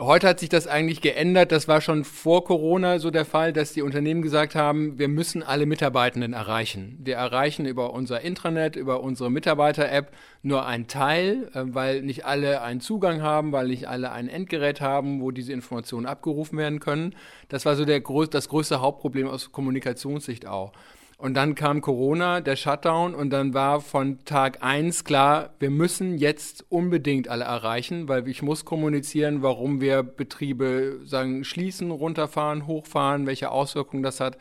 Heute 0.00 0.26
hat 0.26 0.40
sich 0.40 0.48
das 0.48 0.66
eigentlich 0.66 1.00
geändert. 1.02 1.52
Das 1.52 1.68
war 1.68 1.80
schon 1.80 2.02
vor 2.02 2.44
Corona 2.44 2.98
so 2.98 3.12
der 3.12 3.24
Fall, 3.24 3.52
dass 3.52 3.74
die 3.74 3.82
Unternehmen 3.82 4.22
gesagt 4.22 4.56
haben, 4.56 4.98
wir 4.98 5.06
müssen 5.06 5.44
alle 5.44 5.66
Mitarbeitenden 5.66 6.32
erreichen. 6.32 6.98
Wir 7.00 7.14
erreichen 7.14 7.64
über 7.64 7.92
unser 7.92 8.20
Intranet, 8.20 8.74
über 8.74 9.02
unsere 9.02 9.30
Mitarbeiter-App 9.30 10.10
nur 10.42 10.66
einen 10.66 10.88
Teil, 10.88 11.48
äh, 11.54 11.62
weil 11.66 12.02
nicht 12.02 12.24
alle 12.24 12.62
einen 12.62 12.80
Zugang 12.80 13.22
haben, 13.22 13.52
weil 13.52 13.68
nicht 13.68 13.86
alle 13.86 14.10
ein 14.10 14.28
Endgerät 14.28 14.80
haben, 14.80 15.20
wo 15.20 15.30
diese 15.30 15.52
Informationen 15.52 16.06
abgerufen 16.06 16.58
werden 16.58 16.80
können. 16.80 17.14
Das 17.48 17.64
war 17.64 17.76
so 17.76 17.84
der, 17.84 18.00
das 18.30 18.48
größte 18.48 18.80
Hauptproblem 18.80 19.28
aus 19.28 19.52
Kommunikationssicht 19.52 20.46
auch. 20.46 20.72
Und 21.16 21.34
dann 21.34 21.54
kam 21.54 21.80
Corona, 21.80 22.40
der 22.40 22.56
Shutdown, 22.56 23.14
und 23.14 23.30
dann 23.30 23.54
war 23.54 23.80
von 23.80 24.24
Tag 24.24 24.62
eins 24.62 25.04
klar, 25.04 25.54
wir 25.60 25.70
müssen 25.70 26.18
jetzt 26.18 26.66
unbedingt 26.68 27.28
alle 27.28 27.44
erreichen, 27.44 28.08
weil 28.08 28.26
ich 28.28 28.42
muss 28.42 28.64
kommunizieren, 28.64 29.42
warum 29.42 29.80
wir 29.80 30.02
Betriebe 30.02 31.00
sagen, 31.04 31.44
schließen, 31.44 31.90
runterfahren, 31.90 32.66
hochfahren, 32.66 33.26
welche 33.26 33.50
Auswirkungen 33.50 34.02
das 34.02 34.20
hat. 34.20 34.38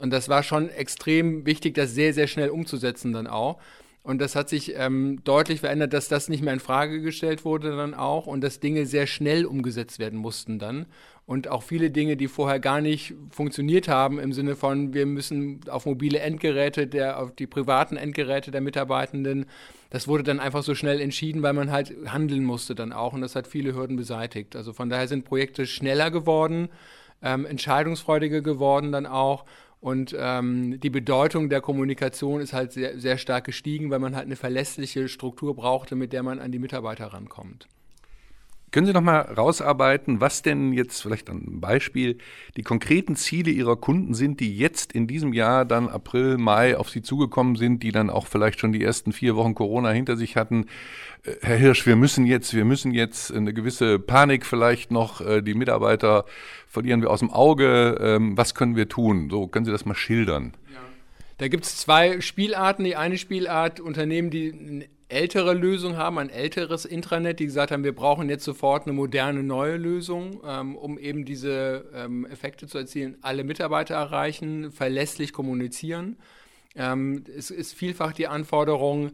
Und 0.00 0.12
das 0.12 0.28
war 0.28 0.42
schon 0.42 0.70
extrem 0.70 1.46
wichtig, 1.46 1.74
das 1.74 1.94
sehr, 1.94 2.14
sehr 2.14 2.26
schnell 2.26 2.50
umzusetzen 2.50 3.12
dann 3.12 3.26
auch. 3.26 3.58
Und 4.04 4.20
das 4.20 4.36
hat 4.36 4.50
sich 4.50 4.74
ähm, 4.76 5.20
deutlich 5.24 5.60
verändert, 5.60 5.94
dass 5.94 6.08
das 6.08 6.28
nicht 6.28 6.42
mehr 6.42 6.52
in 6.52 6.60
Frage 6.60 7.00
gestellt 7.00 7.46
wurde 7.46 7.74
dann 7.74 7.94
auch 7.94 8.26
und 8.26 8.42
dass 8.42 8.60
Dinge 8.60 8.84
sehr 8.84 9.06
schnell 9.06 9.46
umgesetzt 9.46 9.98
werden 9.98 10.18
mussten 10.18 10.58
dann. 10.58 10.84
Und 11.26 11.48
auch 11.48 11.62
viele 11.62 11.90
Dinge, 11.90 12.18
die 12.18 12.28
vorher 12.28 12.60
gar 12.60 12.82
nicht 12.82 13.14
funktioniert 13.30 13.88
haben, 13.88 14.18
im 14.18 14.34
Sinne 14.34 14.56
von, 14.56 14.92
wir 14.92 15.06
müssen 15.06 15.60
auf 15.70 15.86
mobile 15.86 16.18
Endgeräte, 16.18 16.86
der, 16.86 17.18
auf 17.18 17.34
die 17.34 17.46
privaten 17.46 17.96
Endgeräte 17.96 18.50
der 18.50 18.60
Mitarbeitenden, 18.60 19.46
das 19.88 20.06
wurde 20.06 20.22
dann 20.24 20.40
einfach 20.40 20.62
so 20.62 20.74
schnell 20.74 21.00
entschieden, 21.00 21.42
weil 21.42 21.54
man 21.54 21.70
halt 21.70 21.94
handeln 22.06 22.44
musste 22.44 22.74
dann 22.74 22.92
auch. 22.92 23.14
Und 23.14 23.22
das 23.22 23.36
hat 23.36 23.46
viele 23.46 23.74
Hürden 23.74 23.96
beseitigt. 23.96 24.54
Also 24.54 24.72
von 24.72 24.90
daher 24.90 25.08
sind 25.08 25.24
Projekte 25.24 25.66
schneller 25.66 26.10
geworden, 26.10 26.68
ähm, 27.22 27.46
entscheidungsfreudiger 27.46 28.42
geworden 28.42 28.92
dann 28.92 29.06
auch. 29.06 29.44
Und 29.80 30.14
ähm, 30.18 30.80
die 30.80 30.90
Bedeutung 30.90 31.48
der 31.48 31.60
Kommunikation 31.60 32.40
ist 32.40 32.52
halt 32.52 32.72
sehr, 32.72 32.98
sehr 32.98 33.18
stark 33.18 33.44
gestiegen, 33.44 33.90
weil 33.90 33.98
man 33.98 34.16
halt 34.16 34.26
eine 34.26 34.36
verlässliche 34.36 35.08
Struktur 35.08 35.54
brauchte, 35.54 35.94
mit 35.94 36.12
der 36.12 36.22
man 36.22 36.38
an 36.38 36.52
die 36.52 36.58
Mitarbeiter 36.58 37.06
rankommt. 37.06 37.68
Können 38.74 38.88
Sie 38.88 38.92
noch 38.92 39.02
mal 39.02 39.20
rausarbeiten, 39.20 40.20
was 40.20 40.42
denn 40.42 40.72
jetzt 40.72 41.00
vielleicht 41.00 41.30
ein 41.30 41.60
Beispiel 41.60 42.18
die 42.56 42.64
konkreten 42.64 43.14
Ziele 43.14 43.52
Ihrer 43.52 43.76
Kunden 43.76 44.14
sind, 44.14 44.40
die 44.40 44.58
jetzt 44.58 44.92
in 44.92 45.06
diesem 45.06 45.32
Jahr 45.32 45.64
dann 45.64 45.88
April, 45.88 46.38
Mai 46.38 46.76
auf 46.76 46.90
Sie 46.90 47.00
zugekommen 47.00 47.54
sind, 47.54 47.84
die 47.84 47.92
dann 47.92 48.10
auch 48.10 48.26
vielleicht 48.26 48.58
schon 48.58 48.72
die 48.72 48.82
ersten 48.82 49.12
vier 49.12 49.36
Wochen 49.36 49.54
Corona 49.54 49.90
hinter 49.90 50.16
sich 50.16 50.34
hatten? 50.34 50.66
Äh, 51.22 51.34
Herr 51.42 51.56
Hirsch, 51.56 51.86
wir 51.86 51.94
müssen 51.94 52.26
jetzt, 52.26 52.52
wir 52.52 52.64
müssen 52.64 52.90
jetzt 52.90 53.32
eine 53.32 53.54
gewisse 53.54 54.00
Panik 54.00 54.44
vielleicht 54.44 54.90
noch, 54.90 55.20
äh, 55.20 55.40
die 55.40 55.54
Mitarbeiter 55.54 56.24
verlieren 56.66 57.00
wir 57.00 57.10
aus 57.10 57.20
dem 57.20 57.30
Auge. 57.30 57.96
Ähm, 58.00 58.36
was 58.36 58.56
können 58.56 58.74
wir 58.74 58.88
tun? 58.88 59.30
So, 59.30 59.46
können 59.46 59.66
Sie 59.66 59.70
das 59.70 59.84
mal 59.84 59.94
schildern? 59.94 60.52
Ja. 60.72 60.80
Da 61.38 61.46
gibt 61.46 61.62
es 61.62 61.76
zwei 61.76 62.20
Spielarten. 62.20 62.84
Die 62.84 62.96
eine 62.96 63.18
Spielart, 63.18 63.78
Unternehmen, 63.78 64.30
die 64.30 64.88
ältere 65.14 65.54
Lösung 65.54 65.96
haben, 65.96 66.18
ein 66.18 66.28
älteres 66.28 66.84
Intranet, 66.84 67.38
die 67.38 67.46
gesagt 67.46 67.70
haben, 67.70 67.84
wir 67.84 67.94
brauchen 67.94 68.28
jetzt 68.28 68.44
sofort 68.44 68.86
eine 68.86 68.92
moderne 68.92 69.44
neue 69.44 69.76
Lösung, 69.76 70.40
ähm, 70.44 70.76
um 70.76 70.98
eben 70.98 71.24
diese 71.24 71.86
ähm, 71.94 72.26
Effekte 72.26 72.66
zu 72.66 72.78
erzielen. 72.78 73.16
Alle 73.22 73.44
Mitarbeiter 73.44 73.94
erreichen, 73.94 74.72
verlässlich 74.72 75.32
kommunizieren. 75.32 76.16
Ähm, 76.74 77.22
es 77.36 77.50
ist 77.50 77.74
vielfach 77.74 78.12
die 78.12 78.26
Anforderung, 78.26 79.12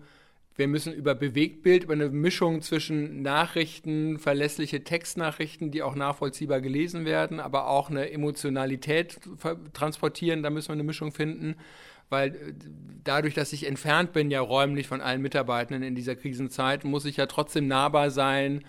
wir 0.57 0.69
müssen 0.69 0.93
über 0.93 1.15
Bewegtbild, 1.15 1.85
über 1.85 1.95
eine 1.95 2.09
Mischung 2.09 2.61
zwischen 2.61 3.23
Nachrichten, 3.23 4.19
verlässliche 4.19 4.83
Textnachrichten, 4.85 5.71
die 5.71 5.83
auch 5.83 5.95
nachvollziehbar 5.95 6.61
gelesen 6.61 7.05
werden, 7.05 7.41
aber 7.41 7.69
auch 7.69 7.89
eine 7.89 8.11
Emotionalität 8.11 9.21
transportieren, 9.73 10.43
da 10.43 10.51
müssen 10.51 10.69
wir 10.69 10.75
eine 10.75 10.83
Mischung 10.83 11.13
finden 11.13 11.57
weil 12.11 12.35
äh, 12.35 12.53
dadurch, 13.05 13.35
dass 13.35 13.53
ich 13.53 13.67
entfernt 13.67 14.13
bin 14.13 14.31
ja 14.31 14.41
räumlich 14.41 14.87
von 14.87 15.01
allen 15.01 15.23
Mitarbeitenden 15.23 15.83
in 15.83 15.95
dieser 15.95 16.17
Krisenzeit, 16.17 16.85
muss 16.85 17.05
ich 17.05 17.17
ja 17.17 17.27
trotzdem 17.27 17.67
nahbar 17.67 18.11
sein, 18.11 18.65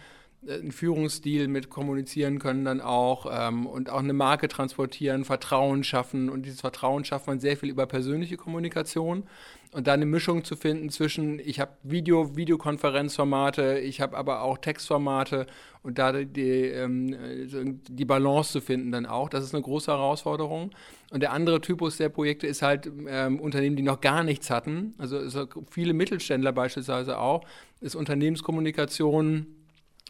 äh, 0.48 0.54
einen 0.54 0.72
Führungsstil 0.72 1.48
mit 1.48 1.70
kommunizieren 1.70 2.40
können 2.40 2.64
dann 2.64 2.80
auch 2.80 3.28
ähm, 3.32 3.66
und 3.66 3.90
auch 3.90 4.00
eine 4.00 4.14
Marke 4.14 4.48
transportieren, 4.48 5.26
Vertrauen 5.26 5.84
schaffen. 5.84 6.30
Und 6.30 6.44
dieses 6.44 6.62
Vertrauen 6.62 7.04
schafft 7.04 7.28
man 7.28 7.40
sehr 7.40 7.58
viel 7.58 7.70
über 7.70 7.86
persönliche 7.88 8.38
Kommunikation 8.38 9.24
und 9.74 9.88
da 9.88 9.94
eine 9.94 10.06
Mischung 10.06 10.44
zu 10.44 10.56
finden 10.56 10.90
zwischen, 10.90 11.40
ich 11.40 11.60
habe 11.60 11.72
Video, 11.84 12.36
Videokonferenzformate, 12.36 13.80
ich 13.80 14.02
habe 14.02 14.18
aber 14.18 14.42
auch 14.42 14.58
Textformate 14.58 15.48
und 15.82 15.98
da 15.98 16.12
die, 16.12 16.42
ähm, 16.42 17.80
die 17.88 18.06
Balance 18.06 18.52
zu 18.52 18.62
finden 18.62 18.92
dann 18.92 19.06
auch, 19.06 19.30
das 19.30 19.46
ist 19.46 19.56
eine 19.56 19.64
große 19.64 19.90
Herausforderung. 19.90 20.72
Und 21.12 21.22
der 21.22 21.32
andere 21.32 21.62
Typus 21.62 21.98
der 21.98 22.10
Projekte 22.10 22.48
ist 22.48 22.62
halt 22.62 22.92
ähm, 23.08 23.40
Unternehmen, 23.40 23.78
die 23.78 23.84
noch 23.84 24.02
gar 24.02 24.24
nichts 24.24 24.50
hatten, 24.50 24.94
also, 24.98 25.18
also 25.18 25.48
viele 25.70 25.94
Mittelständler 25.94 26.52
beispielsweise 26.52 27.18
auch, 27.18 27.46
ist 27.80 27.96
Unternehmenskommunikation, 27.96 29.48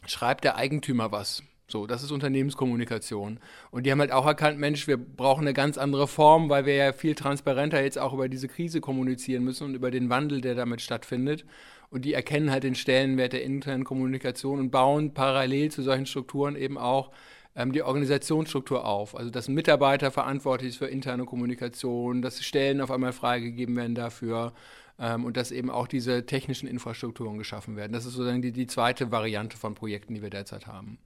schreibt 0.06 0.42
der 0.42 0.56
Eigentümer 0.56 1.12
was. 1.12 1.44
So, 1.72 1.86
das 1.86 2.02
ist 2.02 2.12
Unternehmenskommunikation. 2.12 3.40
Und 3.70 3.86
die 3.86 3.90
haben 3.90 4.00
halt 4.00 4.12
auch 4.12 4.26
erkannt, 4.26 4.58
Mensch, 4.58 4.86
wir 4.86 4.98
brauchen 4.98 5.40
eine 5.40 5.54
ganz 5.54 5.78
andere 5.78 6.06
Form, 6.06 6.50
weil 6.50 6.66
wir 6.66 6.74
ja 6.74 6.92
viel 6.92 7.14
transparenter 7.14 7.82
jetzt 7.82 7.98
auch 7.98 8.12
über 8.12 8.28
diese 8.28 8.46
Krise 8.46 8.82
kommunizieren 8.82 9.42
müssen 9.42 9.64
und 9.64 9.74
über 9.74 9.90
den 9.90 10.10
Wandel, 10.10 10.42
der 10.42 10.54
damit 10.54 10.82
stattfindet. 10.82 11.46
Und 11.88 12.04
die 12.04 12.12
erkennen 12.12 12.50
halt 12.50 12.64
den 12.64 12.74
Stellenwert 12.74 13.32
der 13.32 13.42
internen 13.42 13.84
Kommunikation 13.84 14.60
und 14.60 14.70
bauen 14.70 15.14
parallel 15.14 15.70
zu 15.70 15.80
solchen 15.80 16.04
Strukturen 16.04 16.56
eben 16.56 16.76
auch 16.76 17.10
ähm, 17.56 17.72
die 17.72 17.82
Organisationsstruktur 17.82 18.84
auf. 18.84 19.16
Also 19.16 19.30
dass 19.30 19.48
ein 19.48 19.54
Mitarbeiter 19.54 20.10
verantwortlich 20.10 20.70
ist 20.70 20.76
für 20.76 20.88
interne 20.88 21.24
Kommunikation, 21.24 22.20
dass 22.20 22.44
Stellen 22.44 22.82
auf 22.82 22.90
einmal 22.90 23.14
freigegeben 23.14 23.76
werden 23.76 23.94
dafür 23.94 24.52
ähm, 24.98 25.24
und 25.24 25.38
dass 25.38 25.50
eben 25.50 25.70
auch 25.70 25.86
diese 25.86 26.26
technischen 26.26 26.68
Infrastrukturen 26.68 27.38
geschaffen 27.38 27.76
werden. 27.76 27.94
Das 27.94 28.04
ist 28.04 28.12
sozusagen 28.12 28.42
die, 28.42 28.52
die 28.52 28.66
zweite 28.66 29.10
Variante 29.10 29.56
von 29.56 29.74
Projekten, 29.74 30.14
die 30.14 30.20
wir 30.20 30.28
derzeit 30.28 30.66
haben. 30.66 30.98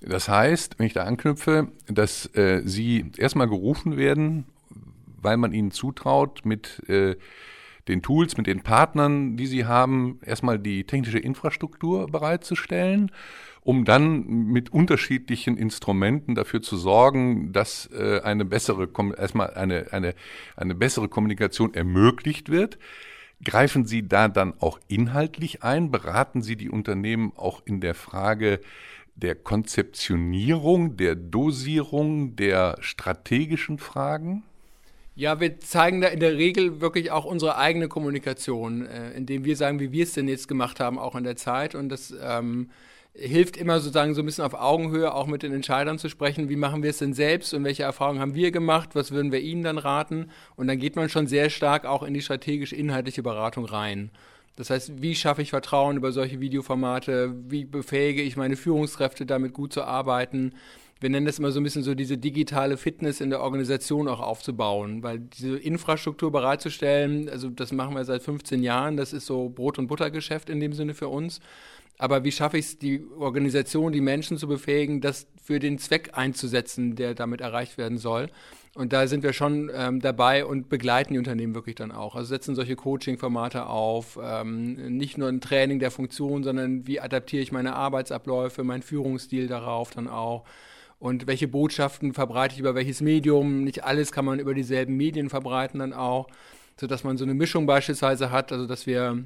Das 0.00 0.28
heißt, 0.28 0.78
wenn 0.78 0.86
ich 0.86 0.94
da 0.94 1.04
anknüpfe, 1.04 1.68
dass 1.86 2.26
äh, 2.34 2.62
Sie 2.64 3.12
erstmal 3.16 3.48
gerufen 3.48 3.96
werden, 3.96 4.46
weil 5.20 5.36
man 5.36 5.52
Ihnen 5.52 5.70
zutraut, 5.70 6.42
mit 6.44 6.82
äh, 6.88 7.16
den 7.88 8.02
Tools, 8.02 8.36
mit 8.36 8.46
den 8.46 8.62
Partnern, 8.62 9.36
die 9.36 9.46
Sie 9.46 9.66
haben, 9.66 10.20
erstmal 10.24 10.58
die 10.58 10.84
technische 10.84 11.18
Infrastruktur 11.18 12.06
bereitzustellen, 12.06 13.10
um 13.62 13.84
dann 13.84 14.26
mit 14.26 14.72
unterschiedlichen 14.72 15.58
Instrumenten 15.58 16.34
dafür 16.34 16.62
zu 16.62 16.78
sorgen, 16.78 17.52
dass 17.52 17.90
äh, 17.92 18.20
eine 18.22 18.46
bessere, 18.46 18.88
erstmal 19.18 19.54
eine, 19.54 19.92
eine, 19.92 20.14
eine 20.56 20.74
bessere 20.74 21.08
Kommunikation 21.08 21.74
ermöglicht 21.74 22.48
wird. 22.48 22.78
Greifen 23.44 23.86
Sie 23.86 24.06
da 24.06 24.28
dann 24.28 24.54
auch 24.60 24.78
inhaltlich 24.88 25.62
ein? 25.62 25.90
Beraten 25.90 26.42
Sie 26.42 26.56
die 26.56 26.70
Unternehmen 26.70 27.32
auch 27.36 27.62
in 27.64 27.80
der 27.80 27.94
Frage, 27.94 28.60
der 29.20 29.34
Konzeptionierung, 29.34 30.96
der 30.96 31.14
Dosierung, 31.14 32.36
der 32.36 32.76
strategischen 32.80 33.78
Fragen? 33.78 34.44
Ja, 35.14 35.38
wir 35.38 35.60
zeigen 35.60 36.00
da 36.00 36.08
in 36.08 36.20
der 36.20 36.36
Regel 36.36 36.80
wirklich 36.80 37.10
auch 37.10 37.24
unsere 37.24 37.56
eigene 37.58 37.88
Kommunikation, 37.88 38.86
äh, 38.86 39.10
indem 39.12 39.44
wir 39.44 39.56
sagen, 39.56 39.78
wie 39.78 39.92
wir 39.92 40.04
es 40.04 40.14
denn 40.14 40.28
jetzt 40.28 40.48
gemacht 40.48 40.80
haben, 40.80 40.98
auch 40.98 41.14
in 41.14 41.24
der 41.24 41.36
Zeit. 41.36 41.74
Und 41.74 41.90
das 41.90 42.14
ähm, 42.22 42.70
hilft 43.12 43.56
immer 43.56 43.80
sozusagen 43.80 44.14
so 44.14 44.22
ein 44.22 44.26
bisschen 44.26 44.44
auf 44.44 44.54
Augenhöhe 44.54 45.12
auch 45.12 45.26
mit 45.26 45.42
den 45.42 45.52
Entscheidern 45.52 45.98
zu 45.98 46.08
sprechen. 46.08 46.48
Wie 46.48 46.56
machen 46.56 46.82
wir 46.82 46.90
es 46.90 46.98
denn 46.98 47.12
selbst 47.12 47.52
und 47.52 47.64
welche 47.64 47.82
Erfahrungen 47.82 48.20
haben 48.20 48.34
wir 48.34 48.50
gemacht? 48.50 48.90
Was 48.94 49.10
würden 49.10 49.32
wir 49.32 49.40
ihnen 49.40 49.62
dann 49.62 49.78
raten? 49.78 50.30
Und 50.56 50.68
dann 50.68 50.78
geht 50.78 50.96
man 50.96 51.08
schon 51.08 51.26
sehr 51.26 51.50
stark 51.50 51.84
auch 51.84 52.02
in 52.02 52.14
die 52.14 52.22
strategisch-inhaltliche 52.22 53.22
Beratung 53.22 53.64
rein. 53.64 54.10
Das 54.56 54.70
heißt, 54.70 55.00
wie 55.00 55.14
schaffe 55.14 55.42
ich 55.42 55.50
Vertrauen 55.50 55.96
über 55.96 56.12
solche 56.12 56.40
Videoformate? 56.40 57.34
Wie 57.48 57.64
befähige 57.64 58.22
ich 58.22 58.36
meine 58.36 58.56
Führungskräfte, 58.56 59.26
damit 59.26 59.52
gut 59.52 59.72
zu 59.72 59.84
arbeiten? 59.84 60.52
Wir 61.00 61.08
nennen 61.08 61.24
das 61.24 61.38
immer 61.38 61.50
so 61.50 61.60
ein 61.60 61.62
bisschen 61.62 61.82
so 61.82 61.94
diese 61.94 62.18
digitale 62.18 62.76
Fitness 62.76 63.22
in 63.22 63.30
der 63.30 63.40
Organisation 63.40 64.06
auch 64.06 64.20
aufzubauen, 64.20 65.02
weil 65.02 65.18
diese 65.18 65.56
Infrastruktur 65.56 66.30
bereitzustellen, 66.30 67.30
also 67.30 67.48
das 67.48 67.72
machen 67.72 67.94
wir 67.94 68.04
seit 68.04 68.22
15 68.22 68.62
Jahren, 68.62 68.98
das 68.98 69.14
ist 69.14 69.24
so 69.24 69.48
Brot- 69.48 69.78
und 69.78 69.86
Buttergeschäft 69.86 70.50
in 70.50 70.60
dem 70.60 70.74
Sinne 70.74 70.92
für 70.92 71.08
uns. 71.08 71.40
Aber 71.96 72.24
wie 72.24 72.32
schaffe 72.32 72.58
ich 72.58 72.66
es, 72.66 72.78
die 72.78 73.02
Organisation, 73.18 73.92
die 73.92 74.00
Menschen 74.02 74.36
zu 74.36 74.46
befähigen, 74.46 75.00
das 75.00 75.26
für 75.42 75.58
den 75.58 75.78
Zweck 75.78 76.10
einzusetzen, 76.12 76.96
der 76.96 77.14
damit 77.14 77.40
erreicht 77.40 77.78
werden 77.78 77.96
soll? 77.96 78.28
Und 78.74 78.92
da 78.92 79.08
sind 79.08 79.24
wir 79.24 79.32
schon 79.32 79.68
ähm, 79.74 80.00
dabei 80.00 80.44
und 80.44 80.68
begleiten 80.68 81.14
die 81.14 81.18
Unternehmen 81.18 81.54
wirklich 81.54 81.74
dann 81.74 81.90
auch. 81.90 82.14
Also 82.14 82.28
setzen 82.28 82.54
solche 82.54 82.76
Coaching-Formate 82.76 83.66
auf, 83.66 84.16
ähm, 84.22 84.96
nicht 84.96 85.18
nur 85.18 85.28
ein 85.28 85.40
Training 85.40 85.80
der 85.80 85.90
Funktion, 85.90 86.44
sondern 86.44 86.86
wie 86.86 87.00
adaptiere 87.00 87.42
ich 87.42 87.50
meine 87.50 87.74
Arbeitsabläufe, 87.74 88.62
meinen 88.62 88.82
Führungsstil 88.82 89.48
darauf 89.48 89.90
dann 89.90 90.06
auch. 90.06 90.44
Und 91.00 91.26
welche 91.26 91.48
Botschaften 91.48 92.14
verbreite 92.14 92.54
ich 92.54 92.60
über 92.60 92.76
welches 92.76 93.00
Medium? 93.00 93.64
Nicht 93.64 93.82
alles 93.84 94.12
kann 94.12 94.24
man 94.24 94.38
über 94.38 94.54
dieselben 94.54 94.96
Medien 94.96 95.30
verbreiten 95.30 95.80
dann 95.80 95.92
auch, 95.92 96.28
sodass 96.78 97.02
man 97.02 97.16
so 97.16 97.24
eine 97.24 97.34
Mischung 97.34 97.66
beispielsweise 97.66 98.30
hat, 98.30 98.52
also 98.52 98.66
dass 98.66 98.86
wir 98.86 99.24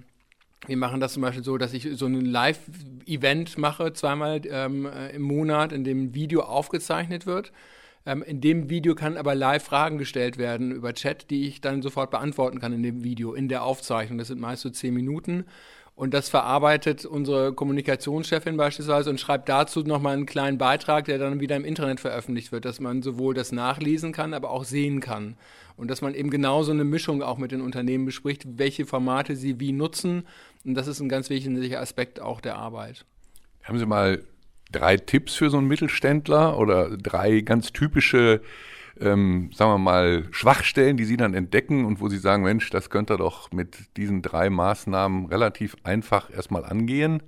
wir 0.67 0.79
machen 0.79 0.99
das 0.99 1.13
zum 1.13 1.21
Beispiel 1.21 1.45
so, 1.45 1.59
dass 1.59 1.75
ich 1.75 1.87
so 1.93 2.07
ein 2.07 2.25
Live-Event 2.25 3.59
mache, 3.59 3.93
zweimal 3.93 4.41
ähm, 4.47 4.87
äh, 4.87 5.11
im 5.11 5.21
Monat, 5.21 5.73
in 5.73 5.85
dem 5.85 6.05
ein 6.05 6.15
Video 6.15 6.41
aufgezeichnet 6.41 7.27
wird 7.27 7.53
ähm, 8.07 8.23
in 8.23 8.41
dem 8.41 8.69
Video 8.69 8.95
kann 8.95 9.17
aber 9.17 9.35
live 9.35 9.65
Fragen 9.65 9.99
gestellt 9.99 10.39
werden 10.39 10.71
über 10.71 10.93
Chat, 10.95 11.31
die 11.31 11.47
ich 11.47 11.61
dann 11.61 11.83
sofort 11.83 12.11
beantworten 12.11 12.61
kann 12.61 12.73
in 12.73 12.83
dem 12.83 13.03
Video, 13.05 13.35
in 13.35 13.49
der 13.49 13.65
Aufzeichnung. 13.65 14.19
Das 14.19 14.29
sind 14.29 14.41
meist 14.41 14.63
so 14.63 14.71
zehn 14.71 14.95
Minuten. 14.95 15.45
Und 15.97 16.13
das 16.13 16.29
verarbeitet 16.29 17.05
unsere 17.05 17.53
Kommunikationschefin 17.53 18.57
beispielsweise 18.57 19.11
und 19.11 19.21
schreibt 19.21 19.49
dazu 19.49 19.81
nochmal 19.83 20.15
einen 20.15 20.27
kleinen 20.27 20.59
Beitrag, 20.59 21.05
der 21.05 21.19
dann 21.19 21.39
wieder 21.39 21.55
im 21.55 21.65
Internet 21.65 22.01
veröffentlicht 22.01 22.51
wird, 22.51 22.65
dass 22.65 22.81
man 22.81 23.01
sowohl 23.01 23.33
das 23.33 23.53
nachlesen 23.53 24.11
kann, 24.11 24.35
aber 24.35 24.51
auch 24.51 24.65
sehen 24.65 24.99
kann. 24.99 25.37
Und 25.77 25.89
dass 25.89 26.03
man 26.03 26.15
eben 26.15 26.31
genauso 26.31 26.73
eine 26.73 26.83
Mischung 26.83 27.23
auch 27.23 27.39
mit 27.39 27.53
den 27.53 27.61
Unternehmen 27.61 28.07
bespricht, 28.07 28.59
welche 28.59 28.87
Formate 28.87 29.37
sie 29.37 29.61
wie 29.61 29.71
nutzen. 29.71 30.27
Und 30.65 30.75
das 30.75 30.89
ist 30.89 30.99
ein 30.99 31.09
ganz 31.09 31.31
wesentlicher 31.31 31.81
Aspekt 31.81 32.19
auch 32.21 32.41
der 32.41 32.57
Arbeit. 32.57 33.05
Haben 33.63 33.79
Sie 33.79 33.87
mal 33.87 34.25
drei 34.75 34.97
Tipps 34.97 35.35
für 35.35 35.51
so 35.51 35.59
einen 35.59 35.69
Mittelständler 35.69 36.59
oder 36.59 36.97
drei 36.97 37.41
ganz 37.41 37.73
typische, 37.73 38.43
ähm, 39.01 39.51
sagen 39.55 39.71
wir 39.73 39.79
mal, 39.79 40.25
Schwachstellen, 40.31 40.97
die 40.97 41.05
Sie 41.05 41.17
dann 41.17 41.35
entdecken 41.35 41.85
und 41.85 42.01
wo 42.01 42.09
Sie 42.09 42.19
sagen, 42.19 42.43
Mensch, 42.43 42.71
das 42.71 42.91
könnte 42.91 43.17
doch 43.17 43.53
mit 43.53 43.97
diesen 43.97 44.23
drei 44.23 44.51
Maßnahmen 44.51 45.27
relativ 45.27 45.77
einfach 45.85 46.31
erstmal 46.31 46.65
angehen? 46.65 47.23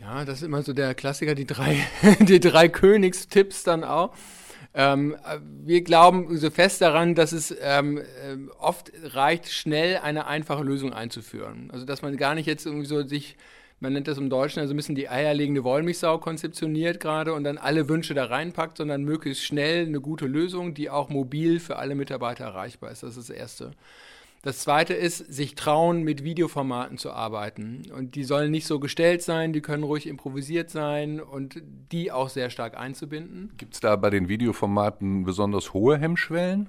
Ja, 0.00 0.24
das 0.24 0.38
ist 0.38 0.46
immer 0.46 0.62
so 0.62 0.72
der 0.72 0.94
Klassiker, 0.94 1.34
die 1.34 1.46
drei, 1.46 1.76
die 2.20 2.40
drei 2.40 2.68
Königstipps 2.68 3.62
dann 3.62 3.84
auch. 3.84 4.14
Ähm, 4.74 5.16
wir 5.64 5.82
glauben 5.82 6.36
so 6.38 6.50
fest 6.50 6.80
daran, 6.80 7.14
dass 7.14 7.32
es 7.32 7.54
ähm, 7.60 7.98
äh, 7.98 8.02
oft 8.58 8.90
reicht, 9.02 9.52
schnell 9.52 9.98
eine 9.98 10.26
einfache 10.26 10.62
Lösung 10.64 10.92
einzuführen. 10.92 11.70
Also 11.72 11.84
dass 11.84 12.02
man 12.02 12.16
gar 12.16 12.34
nicht 12.34 12.46
jetzt 12.46 12.64
irgendwie 12.64 12.86
so 12.86 13.06
sich 13.06 13.36
man 13.82 13.92
nennt 13.92 14.06
das 14.06 14.16
im 14.16 14.30
Deutschen 14.30 14.60
also 14.60 14.72
ein 14.72 14.76
bisschen 14.76 14.94
die 14.94 15.08
eierlegende 15.08 15.64
Wollmilchsau 15.64 16.18
konzeptioniert 16.18 17.00
gerade 17.00 17.34
und 17.34 17.42
dann 17.42 17.58
alle 17.58 17.88
Wünsche 17.88 18.14
da 18.14 18.26
reinpackt, 18.26 18.78
sondern 18.78 19.02
möglichst 19.02 19.44
schnell 19.44 19.86
eine 19.86 20.00
gute 20.00 20.26
Lösung, 20.26 20.72
die 20.72 20.88
auch 20.88 21.08
mobil 21.08 21.58
für 21.58 21.76
alle 21.76 21.96
Mitarbeiter 21.96 22.44
erreichbar 22.44 22.92
ist. 22.92 23.02
Das 23.02 23.16
ist 23.16 23.28
das 23.28 23.36
Erste. 23.36 23.72
Das 24.42 24.60
zweite 24.60 24.94
ist, 24.94 25.18
sich 25.32 25.56
trauen, 25.56 26.02
mit 26.04 26.22
Videoformaten 26.22 26.96
zu 26.96 27.12
arbeiten. 27.12 27.82
Und 27.96 28.14
die 28.14 28.22
sollen 28.22 28.52
nicht 28.52 28.66
so 28.66 28.78
gestellt 28.78 29.22
sein, 29.22 29.52
die 29.52 29.60
können 29.60 29.82
ruhig 29.82 30.06
improvisiert 30.06 30.70
sein 30.70 31.20
und 31.20 31.60
die 31.90 32.12
auch 32.12 32.28
sehr 32.28 32.50
stark 32.50 32.76
einzubinden. 32.76 33.52
Gibt 33.56 33.74
es 33.74 33.80
da 33.80 33.96
bei 33.96 34.10
den 34.10 34.28
Videoformaten 34.28 35.24
besonders 35.24 35.72
hohe 35.74 35.98
Hemmschwellen? 35.98 36.68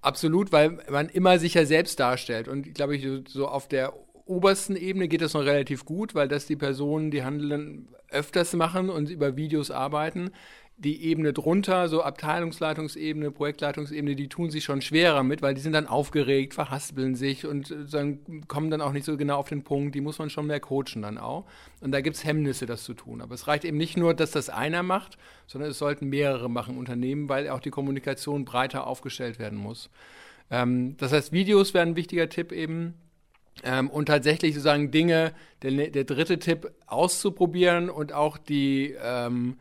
Absolut, 0.00 0.50
weil 0.52 0.78
man 0.90 1.08
immer 1.10 1.38
sich 1.38 1.54
ja 1.54 1.66
selbst 1.66 2.00
darstellt. 2.00 2.48
Und 2.48 2.74
glaube 2.74 2.96
ich, 2.96 3.06
so 3.28 3.48
auf 3.48 3.68
der 3.68 3.92
obersten 4.26 4.76
Ebene 4.76 5.08
geht 5.08 5.20
das 5.20 5.34
noch 5.34 5.44
relativ 5.44 5.84
gut, 5.84 6.14
weil 6.14 6.28
das 6.28 6.46
die 6.46 6.56
Personen, 6.56 7.10
die 7.10 7.24
handeln, 7.24 7.88
öfters 8.10 8.52
machen 8.52 8.90
und 8.90 9.10
über 9.10 9.36
Videos 9.36 9.70
arbeiten 9.70 10.30
die 10.76 11.04
Ebene 11.04 11.32
drunter, 11.32 11.88
so 11.88 12.02
Abteilungsleitungsebene, 12.02 13.30
Projektleitungsebene, 13.30 14.16
die 14.16 14.28
tun 14.28 14.50
sich 14.50 14.64
schon 14.64 14.82
schwerer 14.82 15.22
mit, 15.22 15.40
weil 15.40 15.54
die 15.54 15.60
sind 15.60 15.72
dann 15.72 15.86
aufgeregt, 15.86 16.52
verhaspeln 16.52 17.14
sich 17.14 17.46
und 17.46 17.72
dann 17.92 18.46
kommen 18.48 18.70
dann 18.70 18.80
auch 18.80 18.92
nicht 18.92 19.04
so 19.04 19.16
genau 19.16 19.36
auf 19.38 19.48
den 19.48 19.62
Punkt. 19.62 19.94
Die 19.94 20.00
muss 20.00 20.18
man 20.18 20.30
schon 20.30 20.48
mehr 20.48 20.58
coachen 20.58 21.02
dann 21.02 21.16
auch. 21.16 21.44
Und 21.80 21.92
da 21.92 22.00
gibt 22.00 22.16
es 22.16 22.24
Hemmnisse, 22.24 22.66
das 22.66 22.82
zu 22.82 22.94
tun. 22.94 23.20
Aber 23.20 23.34
es 23.34 23.46
reicht 23.46 23.64
eben 23.64 23.76
nicht 23.76 23.96
nur, 23.96 24.14
dass 24.14 24.32
das 24.32 24.50
einer 24.50 24.82
macht, 24.82 25.16
sondern 25.46 25.70
es 25.70 25.78
sollten 25.78 26.08
mehrere 26.08 26.50
machen 26.50 26.76
Unternehmen, 26.76 27.28
weil 27.28 27.48
auch 27.50 27.60
die 27.60 27.70
Kommunikation 27.70 28.44
breiter 28.44 28.88
aufgestellt 28.88 29.38
werden 29.38 29.58
muss. 29.58 29.90
Ähm, 30.50 30.96
das 30.96 31.12
heißt, 31.12 31.30
Videos 31.30 31.72
wären 31.72 31.90
ein 31.90 31.96
wichtiger 31.96 32.28
Tipp 32.28 32.50
eben. 32.50 32.94
Ähm, 33.62 33.88
und 33.88 34.06
tatsächlich 34.06 34.54
sozusagen 34.54 34.90
Dinge, 34.90 35.32
der, 35.62 35.90
der 35.90 36.04
dritte 36.04 36.38
Tipp, 36.38 36.72
auszuprobieren 36.86 37.88
und 37.88 38.12
auch 38.12 38.36
die 38.36 38.94
ähm, 39.02 39.56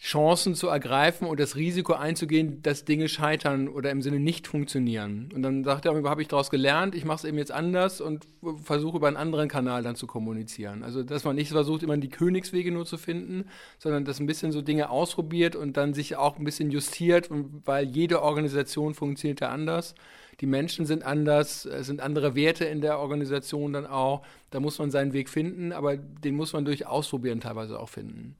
Chancen 0.00 0.54
zu 0.54 0.68
ergreifen 0.68 1.28
und 1.28 1.38
das 1.38 1.56
Risiko 1.56 1.92
einzugehen, 1.92 2.62
dass 2.62 2.86
Dinge 2.86 3.06
scheitern 3.06 3.68
oder 3.68 3.90
im 3.90 4.00
Sinne 4.00 4.18
nicht 4.18 4.46
funktionieren. 4.46 5.28
Und 5.34 5.42
dann 5.42 5.62
sagt 5.62 5.84
er, 5.84 5.94
habe 5.94 6.22
ich 6.22 6.28
daraus 6.28 6.48
gelernt, 6.48 6.94
ich 6.94 7.04
mache 7.04 7.18
es 7.18 7.24
eben 7.24 7.36
jetzt 7.36 7.52
anders 7.52 8.00
und 8.00 8.26
versuche 8.64 8.96
über 8.96 9.08
einen 9.08 9.18
anderen 9.18 9.50
Kanal 9.50 9.82
dann 9.82 9.96
zu 9.96 10.06
kommunizieren. 10.06 10.82
Also 10.82 11.02
dass 11.02 11.24
man 11.24 11.36
nicht 11.36 11.50
versucht, 11.50 11.82
immer 11.82 11.98
die 11.98 12.08
Königswege 12.08 12.72
nur 12.72 12.86
zu 12.86 12.96
finden, 12.96 13.44
sondern 13.78 14.06
dass 14.06 14.20
ein 14.20 14.26
bisschen 14.26 14.52
so 14.52 14.62
Dinge 14.62 14.88
ausprobiert 14.88 15.54
und 15.54 15.76
dann 15.76 15.92
sich 15.92 16.16
auch 16.16 16.38
ein 16.38 16.44
bisschen 16.44 16.70
justiert, 16.70 17.28
weil 17.30 17.84
jede 17.84 18.22
Organisation 18.22 18.94
funktioniert 18.94 19.42
ja 19.42 19.50
anders. 19.50 19.94
Die 20.40 20.46
Menschen 20.46 20.86
sind 20.86 21.04
anders, 21.04 21.66
es 21.66 21.86
sind 21.86 22.00
andere 22.00 22.34
Werte 22.34 22.64
in 22.64 22.80
der 22.80 22.98
Organisation 22.98 23.72
dann 23.72 23.86
auch. 23.86 24.24
Da 24.50 24.60
muss 24.60 24.78
man 24.78 24.90
seinen 24.90 25.12
Weg 25.12 25.28
finden, 25.28 25.72
aber 25.72 25.96
den 25.96 26.34
muss 26.34 26.52
man 26.52 26.64
durch 26.64 26.86
Ausprobieren 26.86 27.40
teilweise 27.40 27.78
auch 27.78 27.88
finden 27.88 28.36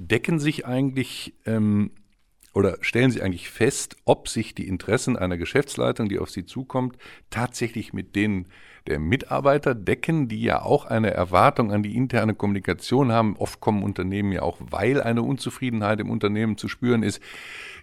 decken 0.00 0.38
sich 0.38 0.66
eigentlich 0.66 1.34
ähm, 1.44 1.90
oder 2.52 2.78
stellen 2.80 3.10
Sie 3.10 3.22
eigentlich 3.22 3.48
fest, 3.50 3.96
ob 4.04 4.28
sich 4.28 4.54
die 4.54 4.66
Interessen 4.66 5.16
einer 5.16 5.36
Geschäftsleitung, 5.36 6.08
die 6.08 6.18
auf 6.18 6.30
Sie 6.30 6.44
zukommt, 6.44 6.96
tatsächlich 7.28 7.92
mit 7.92 8.16
denen 8.16 8.46
der 8.86 8.98
Mitarbeiter 8.98 9.74
decken, 9.74 10.28
die 10.28 10.42
ja 10.42 10.62
auch 10.62 10.84
eine 10.84 11.10
Erwartung 11.10 11.72
an 11.72 11.82
die 11.82 11.96
interne 11.96 12.34
Kommunikation 12.34 13.12
haben. 13.12 13.36
Oft 13.36 13.60
kommen 13.60 13.82
Unternehmen 13.82 14.32
ja 14.32 14.42
auch, 14.42 14.58
weil 14.60 15.02
eine 15.02 15.22
Unzufriedenheit 15.22 16.00
im 16.00 16.10
Unternehmen 16.10 16.56
zu 16.56 16.68
spüren 16.68 17.02
ist. 17.02 17.20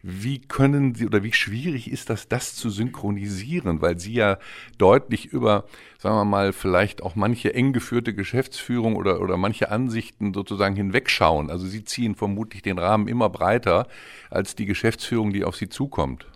Wie 0.03 0.39
können 0.39 0.95
Sie 0.95 1.05
oder 1.05 1.23
wie 1.23 1.33
schwierig 1.33 1.91
ist 1.91 2.09
das, 2.09 2.27
das 2.27 2.55
zu 2.55 2.69
synchronisieren? 2.69 3.81
Weil 3.81 3.99
Sie 3.99 4.13
ja 4.13 4.37
deutlich 4.77 5.25
über, 5.25 5.65
sagen 5.99 6.15
wir 6.15 6.25
mal, 6.25 6.53
vielleicht 6.53 7.03
auch 7.03 7.15
manche 7.15 7.53
eng 7.53 7.73
geführte 7.73 8.13
Geschäftsführung 8.13 8.95
oder, 8.95 9.21
oder 9.21 9.37
manche 9.37 9.71
Ansichten 9.71 10.33
sozusagen 10.33 10.75
hinwegschauen. 10.75 11.49
Also 11.49 11.65
Sie 11.65 11.83
ziehen 11.83 12.15
vermutlich 12.15 12.61
den 12.61 12.79
Rahmen 12.79 13.07
immer 13.07 13.29
breiter 13.29 13.87
als 14.29 14.55
die 14.55 14.65
Geschäftsführung, 14.65 15.33
die 15.33 15.43
auf 15.43 15.55
Sie 15.55 15.69
zukommt. 15.69 16.27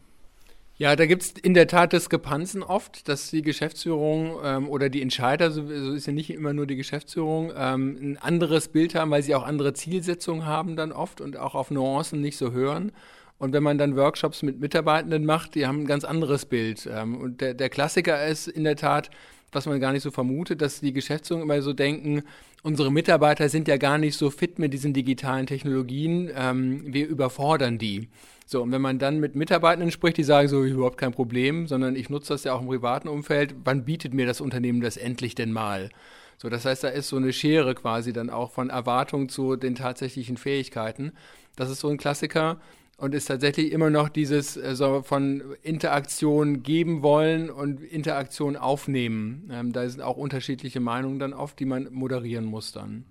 Ja, 0.81 0.95
da 0.95 1.05
gibt 1.05 1.21
es 1.21 1.33
in 1.33 1.53
der 1.53 1.67
Tat 1.67 1.93
Diskrepanzen 1.93 2.63
oft, 2.63 3.07
dass 3.07 3.29
die 3.29 3.43
Geschäftsführung 3.43 4.39
ähm, 4.43 4.67
oder 4.67 4.89
die 4.89 5.03
Entscheider, 5.03 5.51
so, 5.51 5.67
so, 5.67 5.93
ist 5.93 6.07
ja 6.07 6.11
nicht 6.11 6.31
immer 6.31 6.53
nur 6.53 6.65
die 6.65 6.75
Geschäftsführung, 6.75 7.53
ähm, 7.55 8.00
ein 8.01 8.17
anderes 8.17 8.67
Bild 8.67 8.95
haben, 8.95 9.11
weil 9.11 9.21
sie 9.21 9.35
auch 9.35 9.45
andere 9.45 9.73
Zielsetzungen 9.73 10.47
haben 10.47 10.75
dann 10.75 10.91
oft 10.91 11.21
und 11.21 11.38
auch 11.38 11.53
auf 11.53 11.69
Nuancen 11.69 12.19
nicht 12.19 12.35
so 12.35 12.51
hören. 12.51 12.93
Und 13.38 13.53
wenn 13.53 13.61
man 13.61 13.77
dann 13.77 13.95
Workshops 13.95 14.41
mit 14.41 14.59
Mitarbeitenden 14.59 15.23
macht, 15.23 15.53
die 15.53 15.67
haben 15.67 15.81
ein 15.81 15.85
ganz 15.85 16.03
anderes 16.03 16.45
Bild. 16.45 16.89
Ähm, 16.91 17.15
und 17.15 17.41
der, 17.41 17.53
der 17.53 17.69
Klassiker 17.69 18.25
ist 18.25 18.47
in 18.47 18.63
der 18.63 18.75
Tat, 18.75 19.11
was 19.51 19.67
man 19.67 19.79
gar 19.79 19.91
nicht 19.91 20.01
so 20.01 20.09
vermutet, 20.09 20.63
dass 20.63 20.79
die 20.79 20.93
Geschäftsführung 20.93 21.43
immer 21.43 21.61
so 21.61 21.73
denken, 21.73 22.23
unsere 22.63 22.91
Mitarbeiter 22.91 23.50
sind 23.50 23.67
ja 23.67 23.77
gar 23.77 24.00
nicht 24.00 24.17
so 24.17 24.31
fit 24.31 24.57
mit 24.57 24.73
diesen 24.73 24.93
digitalen 24.93 25.45
Technologien, 25.45 26.31
ähm, 26.35 26.91
wir 26.91 27.07
überfordern 27.07 27.77
die. 27.77 28.07
So, 28.51 28.62
und 28.62 28.74
wenn 28.74 28.81
man 28.81 29.00
dann 29.00 29.22
mit 29.22 29.34
Mitarbeitenden 29.34 29.91
spricht, 29.91 30.17
die 30.17 30.25
sagen 30.25 30.50
so, 30.50 30.65
überhaupt 30.65 30.98
kein 30.98 31.13
Problem, 31.13 31.67
sondern 31.67 31.96
ich 31.96 32.10
nutze 32.10 32.34
das 32.34 32.43
ja 32.43 32.51
auch 32.51 32.60
im 32.60 32.67
privaten 32.67 33.08
Umfeld, 33.08 33.56
wann 33.63 33.86
bietet 33.86 34.13
mir 34.13 34.25
das 34.25 34.41
Unternehmen 34.41 34.82
das 34.82 34.97
endlich 34.97 35.36
denn 35.36 35.54
mal? 35.54 35.89
So, 36.38 36.49
das 36.49 36.65
heißt, 36.65 36.84
da 36.84 36.89
ist 36.89 37.08
so 37.08 37.15
eine 37.15 37.32
Schere 37.32 37.75
quasi 37.75 38.12
dann 38.12 38.30
auch 38.30 38.52
von 38.52 38.69
Erwartung 38.69 39.30
zu 39.30 39.56
den 39.56 39.75
tatsächlichen 39.75 40.36
Fähigkeiten. 40.36 41.13
Das 41.56 41.69
ist 41.69 41.80
so 41.80 41.88
ein 41.88 41.97
Klassiker 41.97 42.60
und 42.97 43.15
ist 43.15 43.28
tatsächlich 43.28 43.71
immer 43.71 43.89
noch 43.89 44.10
dieses 44.10 44.58
äh, 44.58 44.75
so 44.75 45.02
von 45.02 45.56
Interaktion 45.63 46.62
geben 46.62 47.04
wollen 47.04 47.49
und 47.49 47.82
Interaktion 47.82 48.58
aufnehmen. 48.58 49.49
Ähm, 49.49 49.71
da 49.71 49.88
sind 49.88 50.02
auch 50.02 50.17
unterschiedliche 50.17 50.82
Meinungen 50.82 51.19
dann 51.19 51.32
oft, 51.32 51.58
die 51.58 51.65
man 51.65 51.88
moderieren 51.93 52.43
muss 52.43 52.73
dann. 52.73 53.06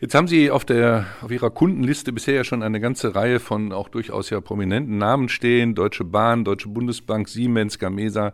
Jetzt 0.00 0.14
haben 0.14 0.28
Sie 0.28 0.50
auf 0.50 0.64
der 0.64 1.04
auf 1.20 1.30
Ihrer 1.30 1.50
Kundenliste 1.50 2.10
bisher 2.10 2.34
ja 2.34 2.44
schon 2.44 2.62
eine 2.62 2.80
ganze 2.80 3.14
Reihe 3.14 3.38
von 3.38 3.70
auch 3.70 3.90
durchaus 3.90 4.30
ja 4.30 4.40
prominenten 4.40 4.96
Namen 4.96 5.28
stehen: 5.28 5.74
Deutsche 5.74 6.04
Bahn, 6.04 6.42
Deutsche 6.42 6.70
Bundesbank, 6.70 7.28
Siemens, 7.28 7.78
Gamesa, 7.78 8.32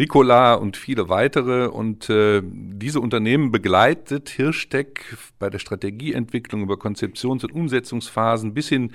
Ricola 0.00 0.54
und 0.54 0.78
viele 0.78 1.10
weitere. 1.10 1.66
Und 1.66 2.08
äh, 2.08 2.40
diese 2.42 3.00
Unternehmen 3.00 3.52
begleitet 3.52 4.30
Hirschtech 4.30 5.00
bei 5.38 5.50
der 5.50 5.58
Strategieentwicklung 5.58 6.62
über 6.62 6.78
Konzeptions- 6.78 7.44
und 7.44 7.52
Umsetzungsphasen 7.52 8.54
bis 8.54 8.70
hin 8.70 8.92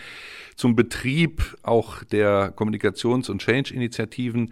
zum 0.56 0.76
Betrieb 0.76 1.56
auch 1.62 2.04
der 2.04 2.56
Kommunikations- 2.56 3.30
und 3.30 3.40
Change-Initiativen. 3.44 4.52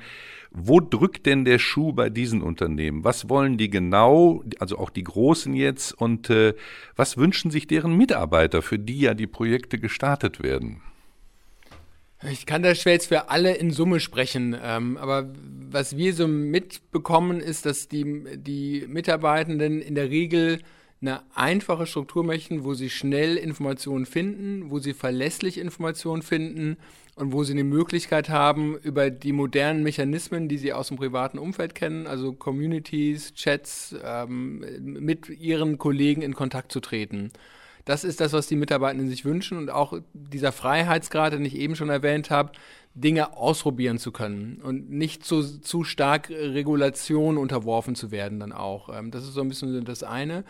Wo 0.51 0.79
drückt 0.79 1.25
denn 1.25 1.43
der 1.43 1.57
Schuh 1.57 1.91
bei 1.91 2.11
diesen 2.11 2.43
Unternehmen? 2.43 3.03
Was 3.03 3.29
wollen 3.29 3.57
die 3.57 3.71
genau, 3.71 4.43
also 4.59 4.77
auch 4.77 4.91
die 4.91 5.03
Großen 5.03 5.55
jetzt, 5.55 5.91
und 5.93 6.29
äh, 6.29 6.53
was 6.95 7.17
wünschen 7.17 7.49
sich 7.49 7.65
deren 7.65 7.97
Mitarbeiter, 7.97 8.61
für 8.61 8.77
die 8.77 8.99
ja 8.99 9.15
die 9.15 9.25
Projekte 9.25 9.79
gestartet 9.79 10.43
werden? 10.43 10.83
Ich 12.31 12.45
kann 12.45 12.63
da 12.63 12.73
schwer 12.73 12.93
jetzt 12.93 13.07
für 13.07 13.29
alle 13.29 13.55
in 13.55 13.71
Summe 13.71 13.99
sprechen, 13.99 14.55
ähm, 14.61 14.97
aber 14.97 15.33
was 15.69 15.97
wir 15.97 16.13
so 16.13 16.27
mitbekommen, 16.27 17.41
ist, 17.41 17.65
dass 17.65 17.87
die, 17.89 18.23
die 18.37 18.85
Mitarbeitenden 18.87 19.81
in 19.81 19.95
der 19.95 20.09
Regel 20.09 20.59
eine 21.01 21.21
einfache 21.35 21.85
Struktur 21.85 22.23
möchten, 22.23 22.63
wo 22.63 22.75
sie 22.75 22.89
schnell 22.89 23.35
Informationen 23.35 24.05
finden, 24.05 24.69
wo 24.71 24.79
sie 24.79 24.93
verlässlich 24.93 25.57
Informationen 25.57 26.21
finden 26.21 26.77
und 27.15 27.33
wo 27.33 27.43
sie 27.43 27.51
eine 27.51 27.65
Möglichkeit 27.65 28.29
haben, 28.29 28.77
über 28.77 29.09
die 29.09 29.33
modernen 29.33 29.83
Mechanismen, 29.83 30.47
die 30.47 30.57
sie 30.57 30.71
aus 30.71 30.87
dem 30.87 30.97
privaten 30.97 31.37
Umfeld 31.37 31.75
kennen, 31.75 32.07
also 32.07 32.31
Communities, 32.31 33.33
Chats, 33.33 33.95
ähm, 34.01 34.63
mit 34.81 35.27
ihren 35.27 35.77
Kollegen 35.77 36.21
in 36.21 36.33
Kontakt 36.33 36.71
zu 36.71 36.79
treten. 36.79 37.31
Das 37.85 38.03
ist 38.03 38.21
das, 38.21 38.33
was 38.33 38.47
die 38.47 38.55
Mitarbeitenden 38.55 39.09
sich 39.09 39.25
wünschen 39.25 39.57
und 39.57 39.69
auch 39.69 39.99
dieser 40.13 40.51
Freiheitsgrad, 40.51 41.33
den 41.33 41.45
ich 41.45 41.55
eben 41.55 41.75
schon 41.75 41.89
erwähnt 41.89 42.29
habe, 42.29 42.51
Dinge 42.95 43.35
ausprobieren 43.35 43.97
zu 43.97 44.11
können 44.11 44.61
und 44.63 44.89
nicht 44.89 45.25
zu, 45.25 45.41
zu 45.41 45.83
stark 45.83 46.29
Regulation 46.29 47.37
unterworfen 47.37 47.95
zu 47.95 48.11
werden 48.11 48.39
dann 48.39 48.51
auch. 48.51 48.95
Ähm, 48.95 49.11
das 49.11 49.23
ist 49.23 49.33
so 49.33 49.41
ein 49.41 49.49
bisschen 49.49 49.83
das 49.83 50.03
eine 50.03 50.43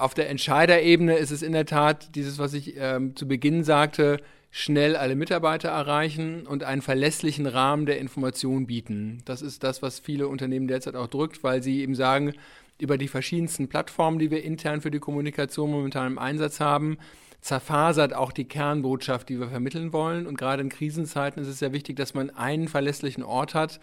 auf 0.00 0.14
der 0.14 0.30
Entscheiderebene 0.30 1.16
ist 1.16 1.30
es 1.30 1.42
in 1.42 1.52
der 1.52 1.66
Tat 1.66 2.14
dieses, 2.14 2.38
was 2.38 2.54
ich 2.54 2.74
ähm, 2.76 3.14
zu 3.16 3.28
Beginn 3.28 3.64
sagte, 3.64 4.18
schnell 4.50 4.96
alle 4.96 5.14
Mitarbeiter 5.14 5.68
erreichen 5.68 6.46
und 6.46 6.64
einen 6.64 6.82
verlässlichen 6.82 7.46
Rahmen 7.46 7.86
der 7.86 8.00
Information 8.00 8.66
bieten. 8.66 9.22
Das 9.24 9.42
ist 9.42 9.62
das, 9.62 9.80
was 9.82 10.00
viele 10.00 10.26
Unternehmen 10.26 10.66
derzeit 10.66 10.96
auch 10.96 11.06
drückt, 11.06 11.44
weil 11.44 11.62
sie 11.62 11.80
eben 11.80 11.94
sagen, 11.94 12.34
über 12.82 12.98
die 12.98 13.08
verschiedensten 13.08 13.68
Plattformen, 13.68 14.18
die 14.18 14.30
wir 14.30 14.44
intern 14.44 14.80
für 14.80 14.90
die 14.90 14.98
Kommunikation 14.98 15.70
momentan 15.70 16.12
im 16.12 16.18
Einsatz 16.18 16.60
haben, 16.60 16.98
zerfasert 17.40 18.14
auch 18.14 18.32
die 18.32 18.44
Kernbotschaft, 18.44 19.28
die 19.28 19.40
wir 19.40 19.48
vermitteln 19.48 19.92
wollen. 19.92 20.26
Und 20.26 20.36
gerade 20.36 20.62
in 20.62 20.68
Krisenzeiten 20.68 21.42
ist 21.42 21.48
es 21.48 21.58
sehr 21.58 21.72
wichtig, 21.72 21.96
dass 21.96 22.14
man 22.14 22.30
einen 22.30 22.68
verlässlichen 22.68 23.22
Ort 23.22 23.54
hat, 23.54 23.80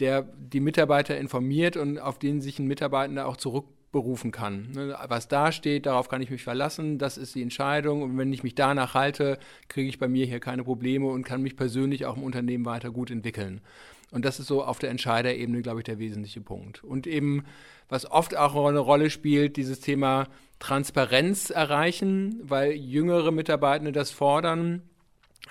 der 0.00 0.22
die 0.22 0.60
Mitarbeiter 0.60 1.16
informiert 1.16 1.76
und 1.76 1.98
auf 1.98 2.18
den 2.18 2.40
sich 2.40 2.58
ein 2.58 2.66
Mitarbeitender 2.66 3.26
auch 3.26 3.36
zurück 3.36 3.66
berufen 3.92 4.30
kann. 4.30 4.72
Ne, 4.72 4.94
was 5.08 5.28
da 5.28 5.52
steht, 5.52 5.86
darauf 5.86 6.08
kann 6.08 6.20
ich 6.20 6.30
mich 6.30 6.42
verlassen, 6.42 6.98
das 6.98 7.16
ist 7.16 7.34
die 7.34 7.40
Entscheidung 7.40 8.02
und 8.02 8.18
wenn 8.18 8.32
ich 8.32 8.42
mich 8.42 8.54
danach 8.54 8.92
halte, 8.92 9.38
kriege 9.68 9.88
ich 9.88 9.98
bei 9.98 10.08
mir 10.08 10.26
hier 10.26 10.40
keine 10.40 10.64
Probleme 10.64 11.06
und 11.06 11.22
kann 11.22 11.40
mich 11.40 11.56
persönlich 11.56 12.04
auch 12.04 12.16
im 12.16 12.22
Unternehmen 12.22 12.66
weiter 12.66 12.90
gut 12.90 13.10
entwickeln. 13.10 13.62
Und 14.12 14.24
das 14.24 14.38
ist 14.38 14.46
so 14.46 14.62
auf 14.62 14.78
der 14.78 14.90
Entscheiderebene, 14.90 15.62
glaube 15.62 15.80
ich, 15.80 15.84
der 15.84 15.98
wesentliche 15.98 16.40
Punkt. 16.40 16.84
Und 16.84 17.06
eben, 17.06 17.44
was 17.88 18.10
oft 18.10 18.36
auch 18.36 18.66
eine 18.66 18.78
Rolle 18.78 19.10
spielt, 19.10 19.56
dieses 19.56 19.80
Thema 19.80 20.28
Transparenz 20.58 21.50
erreichen, 21.50 22.40
weil 22.42 22.72
jüngere 22.72 23.30
Mitarbeitende 23.30 23.92
das 23.92 24.10
fordern, 24.10 24.82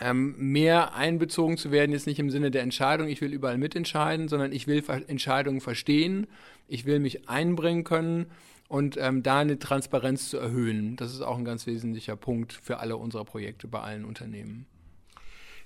ähm, 0.01 0.35
mehr 0.37 0.95
einbezogen 0.95 1.57
zu 1.57 1.71
werden, 1.71 1.91
jetzt 1.91 2.07
nicht 2.07 2.19
im 2.19 2.29
Sinne 2.29 2.51
der 2.51 2.63
Entscheidung, 2.63 3.07
ich 3.07 3.21
will 3.21 3.33
überall 3.33 3.57
mitentscheiden, 3.57 4.27
sondern 4.27 4.51
ich 4.51 4.67
will 4.67 4.83
Entscheidungen 5.07 5.61
verstehen, 5.61 6.27
ich 6.67 6.85
will 6.85 6.99
mich 6.99 7.29
einbringen 7.29 7.83
können 7.83 8.25
und 8.67 8.97
ähm, 8.97 9.23
da 9.23 9.39
eine 9.39 9.59
Transparenz 9.59 10.29
zu 10.29 10.37
erhöhen. 10.37 10.95
Das 10.97 11.13
ist 11.13 11.21
auch 11.21 11.37
ein 11.37 11.45
ganz 11.45 11.67
wesentlicher 11.67 12.15
Punkt 12.15 12.53
für 12.53 12.79
alle 12.79 12.97
unsere 12.97 13.23
Projekte 13.23 13.67
bei 13.67 13.79
allen 13.79 14.05
Unternehmen. 14.05 14.65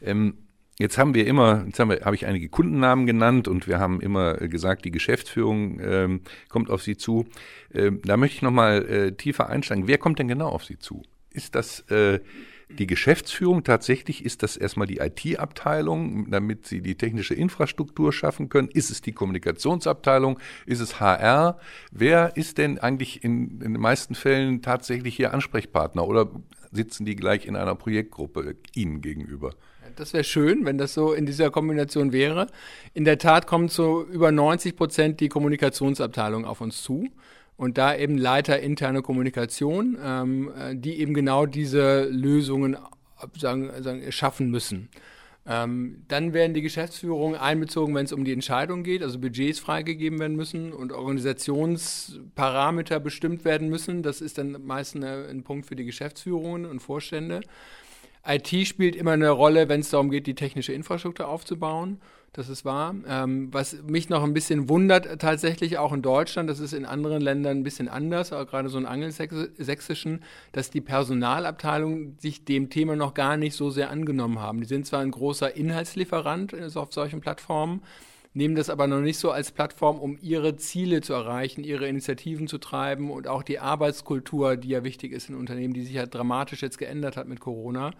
Ähm, 0.01 0.37
Jetzt 0.81 0.97
haben 0.97 1.13
wir 1.13 1.27
immer, 1.27 1.65
jetzt 1.65 1.77
haben 1.77 1.89
wir, 1.89 1.99
habe 2.05 2.15
ich 2.15 2.25
einige 2.25 2.47
Kundennamen 2.47 3.05
genannt 3.05 3.49
und 3.49 3.67
wir 3.67 3.79
haben 3.79 3.99
immer 3.99 4.35
gesagt, 4.35 4.85
die 4.85 4.91
Geschäftsführung 4.91 5.81
ähm, 5.81 6.21
kommt 6.47 6.69
auf 6.69 6.83
Sie 6.83 6.95
zu. 6.95 7.25
Ähm, 7.73 7.99
da 8.05 8.15
möchte 8.15 8.37
ich 8.37 8.41
nochmal 8.43 8.85
äh, 8.85 9.11
tiefer 9.11 9.49
einsteigen. 9.49 9.87
Wer 9.87 9.97
kommt 9.97 10.19
denn 10.19 10.29
genau 10.29 10.47
auf 10.47 10.63
Sie 10.63 10.79
zu? 10.79 11.03
Ist 11.31 11.55
das 11.55 11.81
äh, 11.89 12.21
die 12.69 12.87
Geschäftsführung 12.87 13.65
tatsächlich? 13.65 14.23
Ist 14.23 14.41
das 14.41 14.55
erstmal 14.55 14.87
die 14.87 14.99
IT-Abteilung, 14.99 16.31
damit 16.31 16.65
sie 16.65 16.79
die 16.79 16.95
technische 16.95 17.33
Infrastruktur 17.33 18.13
schaffen 18.13 18.47
können? 18.47 18.69
Ist 18.69 18.89
es 18.89 19.01
die 19.01 19.11
Kommunikationsabteilung? 19.11 20.39
Ist 20.65 20.79
es 20.79 21.01
HR? 21.01 21.59
Wer 21.91 22.37
ist 22.37 22.57
denn 22.57 22.79
eigentlich 22.79 23.21
in, 23.25 23.59
in 23.59 23.73
den 23.73 23.81
meisten 23.81 24.15
Fällen 24.15 24.61
tatsächlich 24.61 25.19
Ihr 25.19 25.33
Ansprechpartner 25.33 26.07
oder 26.07 26.31
sitzen 26.71 27.03
die 27.03 27.17
gleich 27.17 27.45
in 27.45 27.57
einer 27.57 27.75
Projektgruppe 27.75 28.55
Ihnen 28.73 29.01
gegenüber? 29.01 29.55
Das 29.99 30.13
wäre 30.13 30.23
schön, 30.23 30.65
wenn 30.65 30.77
das 30.77 30.93
so 30.93 31.13
in 31.13 31.25
dieser 31.25 31.51
Kombination 31.51 32.13
wäre. 32.13 32.47
In 32.93 33.03
der 33.03 33.17
Tat 33.17 33.47
kommt 33.47 33.71
so 33.71 34.03
über 34.03 34.31
90 34.31 34.75
Prozent 34.75 35.19
die 35.19 35.29
Kommunikationsabteilung 35.29 36.45
auf 36.45 36.61
uns 36.61 36.81
zu. 36.81 37.09
Und 37.57 37.77
da 37.77 37.93
eben 37.93 38.17
Leiter 38.17 38.59
interne 38.59 39.01
Kommunikation, 39.01 39.97
ähm, 40.01 40.51
die 40.75 40.99
eben 40.99 41.13
genau 41.13 41.45
diese 41.45 42.05
Lösungen 42.05 42.77
sagen, 43.37 43.69
sagen, 43.83 44.09
schaffen 44.11 44.49
müssen. 44.49 44.89
Ähm, 45.45 46.03
dann 46.07 46.33
werden 46.33 46.53
die 46.53 46.61
Geschäftsführungen 46.61 47.39
einbezogen, 47.39 47.95
wenn 47.95 48.05
es 48.05 48.13
um 48.13 48.23
die 48.23 48.33
Entscheidung 48.33 48.83
geht, 48.83 49.01
also 49.01 49.19
Budgets 49.19 49.59
freigegeben 49.59 50.19
werden 50.19 50.35
müssen 50.35 50.73
und 50.73 50.91
Organisationsparameter 50.91 52.99
bestimmt 52.99 53.45
werden 53.45 53.67
müssen. 53.67 54.03
Das 54.03 54.21
ist 54.21 54.37
dann 54.37 54.63
meistens 54.65 55.03
ein 55.03 55.43
Punkt 55.43 55.65
für 55.65 55.75
die 55.75 55.85
Geschäftsführungen 55.85 56.65
und 56.65 56.81
Vorstände. 56.81 57.41
IT 58.25 58.67
spielt 58.67 58.95
immer 58.95 59.11
eine 59.11 59.29
Rolle, 59.29 59.69
wenn 59.69 59.81
es 59.81 59.89
darum 59.89 60.09
geht, 60.09 60.27
die 60.27 60.35
technische 60.35 60.73
Infrastruktur 60.73 61.27
aufzubauen. 61.27 61.99
Das 62.33 62.47
ist 62.47 62.63
wahr. 62.63 62.93
Ähm, 63.07 63.51
was 63.51 63.81
mich 63.83 64.09
noch 64.09 64.23
ein 64.23 64.33
bisschen 64.33 64.69
wundert, 64.69 65.19
tatsächlich 65.19 65.79
auch 65.79 65.91
in 65.93 66.03
Deutschland, 66.03 66.49
das 66.49 66.59
ist 66.59 66.73
in 66.73 66.85
anderen 66.85 67.21
Ländern 67.21 67.57
ein 67.57 67.63
bisschen 67.63 67.87
anders, 67.87 68.31
aber 68.31 68.45
gerade 68.45 68.69
so 68.69 68.77
in 68.77 68.85
angelsächsischen, 68.85 70.23
dass 70.51 70.69
die 70.69 70.81
Personalabteilungen 70.81 72.17
sich 72.19 72.45
dem 72.45 72.69
Thema 72.69 72.95
noch 72.95 73.15
gar 73.15 73.35
nicht 73.35 73.55
so 73.55 73.71
sehr 73.71 73.89
angenommen 73.89 74.39
haben. 74.39 74.61
Die 74.61 74.67
sind 74.67 74.85
zwar 74.85 74.99
ein 74.99 75.11
großer 75.11 75.55
Inhaltslieferant 75.55 76.53
also 76.53 76.81
auf 76.81 76.93
solchen 76.93 77.19
Plattformen, 77.19 77.81
nehmen 78.39 78.55
das 78.55 78.69
aber 78.69 78.87
noch 78.87 79.01
nicht 79.01 79.19
so 79.19 79.31
als 79.31 79.51
Plattform, 79.51 79.99
um 79.99 80.17
ihre 80.21 80.55
Ziele 80.55 81.01
zu 81.01 81.13
erreichen, 81.13 81.63
ihre 81.63 81.87
Initiativen 81.87 82.47
zu 82.47 82.57
treiben 82.57 83.11
und 83.11 83.27
auch 83.27 83.43
die 83.43 83.59
Arbeitskultur, 83.59 84.55
die 84.55 84.69
ja 84.69 84.83
wichtig 84.85 85.11
ist 85.11 85.29
in 85.29 85.35
Unternehmen, 85.35 85.73
die 85.73 85.83
sich 85.83 85.93
ja 85.93 86.05
dramatisch 86.05 86.61
jetzt 86.61 86.77
geändert 86.77 87.17
hat 87.17 87.27
mit 87.27 87.41
Corona, 87.41 87.91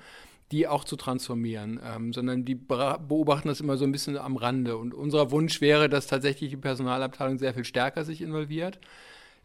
die 0.53 0.65
auch 0.65 0.85
zu 0.85 0.95
transformieren, 0.95 1.81
ähm, 1.85 2.13
sondern 2.13 2.45
die 2.45 2.55
beobachten 2.55 3.49
das 3.49 3.59
immer 3.59 3.75
so 3.75 3.83
ein 3.83 3.91
bisschen 3.91 4.17
am 4.17 4.37
Rande. 4.37 4.77
Und 4.77 4.93
unser 4.93 5.29
Wunsch 5.29 5.59
wäre, 5.59 5.89
dass 5.89 6.07
tatsächlich 6.07 6.49
die 6.51 6.57
Personalabteilung 6.57 7.37
sehr 7.37 7.53
viel 7.53 7.65
stärker 7.65 8.05
sich 8.05 8.21
involviert. 8.21 8.79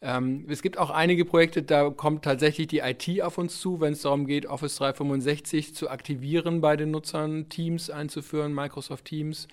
Ähm, 0.00 0.46
es 0.48 0.62
gibt 0.62 0.78
auch 0.78 0.90
einige 0.90 1.24
Projekte, 1.24 1.64
da 1.64 1.90
kommt 1.90 2.24
tatsächlich 2.24 2.68
die 2.68 2.78
IT 2.78 3.20
auf 3.20 3.36
uns 3.36 3.60
zu, 3.60 3.80
wenn 3.80 3.94
es 3.94 4.02
darum 4.02 4.26
geht, 4.26 4.46
Office 4.46 4.76
365 4.76 5.74
zu 5.74 5.90
aktivieren 5.90 6.60
bei 6.60 6.76
den 6.76 6.92
Nutzern, 6.92 7.48
Teams 7.48 7.90
einzuführen, 7.90 8.54
Microsoft 8.54 9.06
Teams 9.06 9.48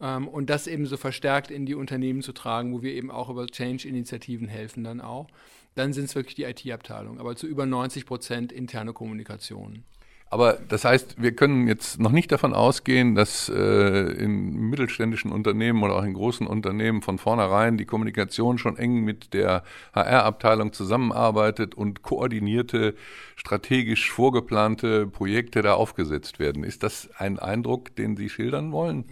ähm, 0.00 0.28
und 0.28 0.50
das 0.50 0.66
eben 0.66 0.86
so 0.86 0.96
verstärkt 0.96 1.50
in 1.50 1.66
die 1.66 1.74
Unternehmen 1.74 2.22
zu 2.22 2.32
tragen, 2.32 2.72
wo 2.72 2.82
wir 2.82 2.92
eben 2.92 3.10
auch 3.10 3.28
über 3.28 3.46
Change-Initiativen 3.46 4.48
helfen 4.48 4.84
dann 4.84 5.00
auch. 5.00 5.28
Dann 5.74 5.92
sind 5.92 6.04
es 6.04 6.14
wirklich 6.14 6.34
die 6.34 6.44
IT-Abteilung, 6.44 7.20
aber 7.20 7.36
zu 7.36 7.46
über 7.46 7.66
90 7.66 8.06
Prozent 8.06 8.52
interne 8.52 8.92
Kommunikation. 8.92 9.84
Aber 10.28 10.54
das 10.54 10.84
heißt, 10.84 11.22
wir 11.22 11.36
können 11.36 11.68
jetzt 11.68 12.00
noch 12.00 12.10
nicht 12.10 12.32
davon 12.32 12.52
ausgehen, 12.52 13.14
dass 13.14 13.48
äh, 13.48 13.54
in 13.54 14.54
mittelständischen 14.70 15.30
Unternehmen 15.30 15.84
oder 15.84 15.94
auch 15.94 16.02
in 16.02 16.14
großen 16.14 16.48
Unternehmen 16.48 17.00
von 17.00 17.18
vornherein 17.18 17.76
die 17.76 17.84
Kommunikation 17.84 18.58
schon 18.58 18.76
eng 18.76 19.04
mit 19.04 19.34
der 19.34 19.62
HR-Abteilung 19.94 20.72
zusammenarbeitet 20.72 21.76
und 21.76 22.02
koordinierte, 22.02 22.96
strategisch 23.36 24.10
vorgeplante 24.10 25.06
Projekte 25.06 25.62
da 25.62 25.74
aufgesetzt 25.74 26.40
werden. 26.40 26.64
Ist 26.64 26.82
das 26.82 27.08
ein 27.16 27.38
Eindruck, 27.38 27.94
den 27.94 28.16
Sie 28.16 28.28
schildern 28.28 28.72
wollen? 28.72 29.04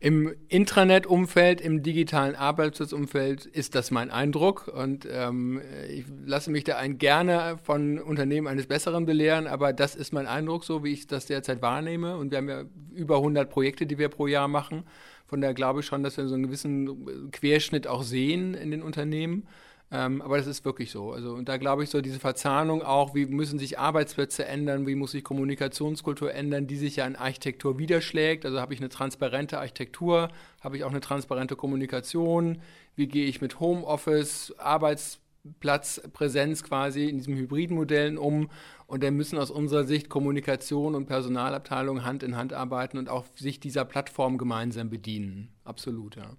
Im 0.00 0.32
Intranet-Umfeld, 0.48 1.60
im 1.60 1.82
digitalen 1.82 2.36
Arbeitsplatzumfeld 2.36 3.46
ist 3.46 3.74
das 3.74 3.90
mein 3.90 4.12
Eindruck 4.12 4.68
und 4.68 5.08
ähm, 5.10 5.60
ich 5.90 6.04
lasse 6.24 6.52
mich 6.52 6.62
da 6.62 6.76
ein 6.76 6.98
gerne 6.98 7.58
von 7.64 7.98
Unternehmen 7.98 8.46
eines 8.46 8.68
Besseren 8.68 9.06
belehren, 9.06 9.48
aber 9.48 9.72
das 9.72 9.96
ist 9.96 10.12
mein 10.12 10.28
Eindruck, 10.28 10.62
so 10.62 10.84
wie 10.84 10.92
ich 10.92 11.08
das 11.08 11.26
derzeit 11.26 11.62
wahrnehme 11.62 12.16
und 12.16 12.30
wir 12.30 12.38
haben 12.38 12.48
ja 12.48 12.62
über 12.94 13.16
100 13.16 13.50
Projekte, 13.50 13.86
die 13.86 13.98
wir 13.98 14.08
pro 14.08 14.28
Jahr 14.28 14.46
machen. 14.46 14.84
Von 15.26 15.40
daher 15.40 15.54
glaube 15.54 15.80
ich 15.80 15.86
schon, 15.86 16.04
dass 16.04 16.16
wir 16.16 16.28
so 16.28 16.34
einen 16.34 16.44
gewissen 16.44 17.30
Querschnitt 17.32 17.88
auch 17.88 18.04
sehen 18.04 18.54
in 18.54 18.70
den 18.70 18.82
Unternehmen. 18.82 19.48
Ähm, 19.90 20.20
aber 20.20 20.36
das 20.36 20.46
ist 20.46 20.66
wirklich 20.66 20.90
so. 20.90 21.12
Also, 21.12 21.32
und 21.32 21.48
da 21.48 21.56
glaube 21.56 21.82
ich 21.82 21.88
so, 21.88 22.02
diese 22.02 22.20
Verzahnung 22.20 22.82
auch, 22.82 23.14
wie 23.14 23.24
müssen 23.24 23.58
sich 23.58 23.78
Arbeitsplätze 23.78 24.44
ändern, 24.44 24.86
wie 24.86 24.94
muss 24.94 25.12
sich 25.12 25.24
Kommunikationskultur 25.24 26.34
ändern, 26.34 26.66
die 26.66 26.76
sich 26.76 26.96
ja 26.96 27.06
in 27.06 27.16
Architektur 27.16 27.78
widerschlägt. 27.78 28.44
Also 28.44 28.60
habe 28.60 28.74
ich 28.74 28.80
eine 28.80 28.90
transparente 28.90 29.58
Architektur, 29.58 30.28
habe 30.60 30.76
ich 30.76 30.84
auch 30.84 30.90
eine 30.90 31.00
transparente 31.00 31.56
Kommunikation, 31.56 32.58
wie 32.96 33.06
gehe 33.06 33.24
ich 33.26 33.40
mit 33.40 33.60
Homeoffice, 33.60 34.54
Arbeitsplatzpräsenz 34.58 36.64
quasi 36.64 37.06
in 37.06 37.16
diesen 37.16 37.36
hybriden 37.36 37.76
Modellen 37.76 38.18
um. 38.18 38.50
Und 38.86 39.02
dann 39.02 39.14
müssen 39.14 39.38
aus 39.38 39.50
unserer 39.50 39.84
Sicht 39.84 40.10
Kommunikation 40.10 40.94
und 40.94 41.06
Personalabteilung 41.06 42.04
Hand 42.04 42.22
in 42.22 42.36
Hand 42.36 42.52
arbeiten 42.52 42.98
und 42.98 43.08
auch 43.08 43.24
sich 43.36 43.58
dieser 43.58 43.86
Plattform 43.86 44.36
gemeinsam 44.36 44.90
bedienen. 44.90 45.48
Absolut, 45.64 46.16
ja. 46.16 46.36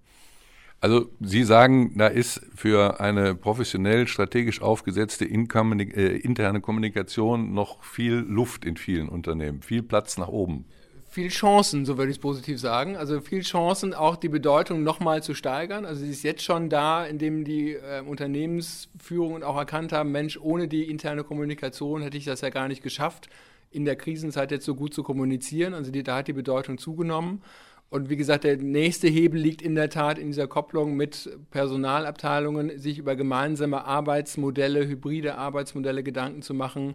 Also 0.80 1.10
Sie 1.20 1.44
sagen, 1.44 1.92
da 1.98 2.06
ist 2.06 2.40
für 2.54 3.00
eine 3.00 3.34
professionell 3.34 4.06
strategisch 4.06 4.62
aufgesetzte 4.62 5.26
äh, 5.26 6.16
interne 6.16 6.60
Kommunikation 6.62 7.52
noch 7.52 7.84
viel 7.84 8.14
Luft 8.14 8.64
in 8.64 8.78
vielen 8.78 9.10
Unternehmen, 9.10 9.60
viel 9.60 9.82
Platz 9.82 10.16
nach 10.16 10.28
oben. 10.28 10.64
Viel 11.10 11.28
Chancen, 11.28 11.84
so 11.84 11.98
würde 11.98 12.10
ich 12.10 12.16
es 12.16 12.20
positiv 12.20 12.60
sagen. 12.60 12.96
Also 12.96 13.20
viel 13.20 13.42
Chancen, 13.42 13.94
auch 13.94 14.16
die 14.16 14.28
Bedeutung 14.28 14.82
nochmal 14.82 15.22
zu 15.22 15.34
steigern. 15.34 15.84
Also 15.84 16.02
sie 16.02 16.10
ist 16.10 16.22
jetzt 16.22 16.42
schon 16.42 16.70
da, 16.70 17.04
indem 17.04 17.44
die 17.44 17.72
äh, 17.72 18.00
Unternehmensführungen 18.00 19.42
auch 19.42 19.56
erkannt 19.56 19.92
haben, 19.92 20.12
Mensch, 20.12 20.38
ohne 20.40 20.66
die 20.66 20.88
interne 20.88 21.24
Kommunikation 21.24 22.00
hätte 22.00 22.16
ich 22.16 22.24
das 22.24 22.40
ja 22.40 22.48
gar 22.48 22.68
nicht 22.68 22.82
geschafft, 22.82 23.28
in 23.70 23.84
der 23.84 23.96
Krisenzeit 23.96 24.50
jetzt 24.50 24.64
so 24.64 24.74
gut 24.74 24.94
zu 24.94 25.02
kommunizieren. 25.02 25.74
Also 25.74 25.90
die, 25.90 26.04
da 26.04 26.16
hat 26.18 26.28
die 26.28 26.32
Bedeutung 26.32 26.78
zugenommen. 26.78 27.42
Und 27.90 28.08
wie 28.08 28.16
gesagt, 28.16 28.44
der 28.44 28.56
nächste 28.56 29.08
Hebel 29.08 29.40
liegt 29.40 29.62
in 29.62 29.74
der 29.74 29.90
Tat 29.90 30.16
in 30.16 30.28
dieser 30.28 30.46
Kopplung 30.46 30.94
mit 30.96 31.28
Personalabteilungen, 31.50 32.78
sich 32.78 32.98
über 32.98 33.16
gemeinsame 33.16 33.84
Arbeitsmodelle, 33.84 34.86
hybride 34.86 35.34
Arbeitsmodelle 35.36 36.04
Gedanken 36.04 36.40
zu 36.42 36.54
machen 36.54 36.94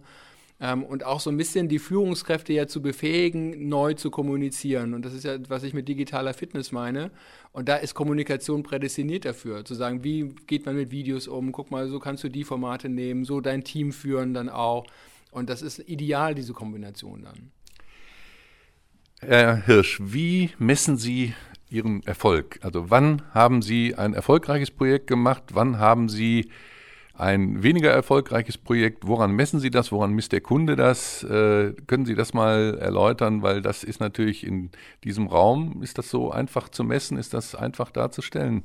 ähm, 0.58 0.82
und 0.84 1.04
auch 1.04 1.20
so 1.20 1.28
ein 1.28 1.36
bisschen 1.36 1.68
die 1.68 1.78
Führungskräfte 1.78 2.54
ja 2.54 2.66
zu 2.66 2.80
befähigen, 2.80 3.68
neu 3.68 3.92
zu 3.92 4.10
kommunizieren. 4.10 4.94
Und 4.94 5.04
das 5.04 5.12
ist 5.12 5.24
ja, 5.24 5.36
was 5.48 5.64
ich 5.64 5.74
mit 5.74 5.86
digitaler 5.86 6.32
Fitness 6.32 6.72
meine. 6.72 7.10
Und 7.52 7.68
da 7.68 7.76
ist 7.76 7.94
Kommunikation 7.94 8.62
prädestiniert 8.62 9.26
dafür, 9.26 9.66
zu 9.66 9.74
sagen, 9.74 10.02
wie 10.02 10.34
geht 10.46 10.64
man 10.64 10.76
mit 10.76 10.90
Videos 10.90 11.28
um? 11.28 11.52
Guck 11.52 11.70
mal, 11.70 11.88
so 11.88 11.98
kannst 11.98 12.24
du 12.24 12.30
die 12.30 12.44
Formate 12.44 12.88
nehmen, 12.88 13.26
so 13.26 13.42
dein 13.42 13.64
Team 13.64 13.92
führen 13.92 14.32
dann 14.32 14.48
auch. 14.48 14.86
Und 15.30 15.50
das 15.50 15.60
ist 15.60 15.78
ideal, 15.78 16.34
diese 16.34 16.54
Kombination 16.54 17.22
dann. 17.22 17.50
Herr 19.20 19.64
Hirsch, 19.64 19.98
wie 20.02 20.50
messen 20.58 20.98
Sie 20.98 21.32
Ihren 21.70 22.02
Erfolg? 22.02 22.58
Also 22.60 22.90
wann 22.90 23.22
haben 23.32 23.62
Sie 23.62 23.94
ein 23.94 24.12
erfolgreiches 24.12 24.70
Projekt 24.70 25.06
gemacht? 25.06 25.42
Wann 25.54 25.78
haben 25.78 26.10
Sie 26.10 26.50
ein 27.14 27.62
weniger 27.62 27.90
erfolgreiches 27.90 28.58
Projekt? 28.58 29.06
Woran 29.06 29.32
messen 29.32 29.58
Sie 29.58 29.70
das? 29.70 29.90
Woran 29.90 30.12
misst 30.12 30.32
der 30.32 30.42
Kunde 30.42 30.76
das? 30.76 31.24
Äh, 31.24 31.72
können 31.86 32.04
Sie 32.04 32.14
das 32.14 32.34
mal 32.34 32.76
erläutern? 32.78 33.40
Weil 33.40 33.62
das 33.62 33.84
ist 33.84 34.00
natürlich 34.00 34.46
in 34.46 34.70
diesem 35.02 35.28
Raum, 35.28 35.82
ist 35.82 35.96
das 35.96 36.10
so 36.10 36.30
einfach 36.30 36.68
zu 36.68 36.84
messen? 36.84 37.16
Ist 37.16 37.32
das 37.32 37.54
einfach 37.54 37.90
darzustellen? 37.90 38.64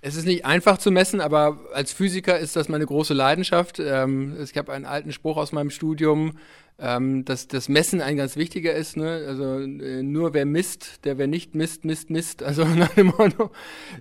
Es 0.00 0.14
ist 0.14 0.26
nicht 0.26 0.44
einfach 0.44 0.78
zu 0.78 0.90
messen, 0.90 1.20
aber 1.20 1.58
als 1.72 1.92
Physiker 1.92 2.38
ist 2.38 2.54
das 2.54 2.68
meine 2.68 2.86
große 2.86 3.12
Leidenschaft. 3.12 3.78
Ähm, 3.78 4.36
ich 4.42 4.56
habe 4.56 4.72
einen 4.72 4.84
alten 4.84 5.12
Spruch 5.12 5.36
aus 5.36 5.52
meinem 5.52 5.70
Studium, 5.70 6.38
ähm, 6.78 7.24
dass 7.24 7.48
das 7.48 7.68
Messen 7.68 8.00
ein 8.00 8.16
ganz 8.16 8.36
wichtiger 8.36 8.74
ist. 8.74 8.96
Ne? 8.96 9.24
Also 9.26 9.60
äh, 9.60 10.02
nur 10.02 10.34
wer 10.34 10.44
misst, 10.44 11.04
der 11.04 11.18
wer 11.18 11.26
nicht 11.26 11.54
misst, 11.54 11.84
misst, 11.84 12.10
misst. 12.10 12.42
Also 12.42 12.64
nach 12.76 12.90
dem 12.90 13.08
Motto. 13.08 13.50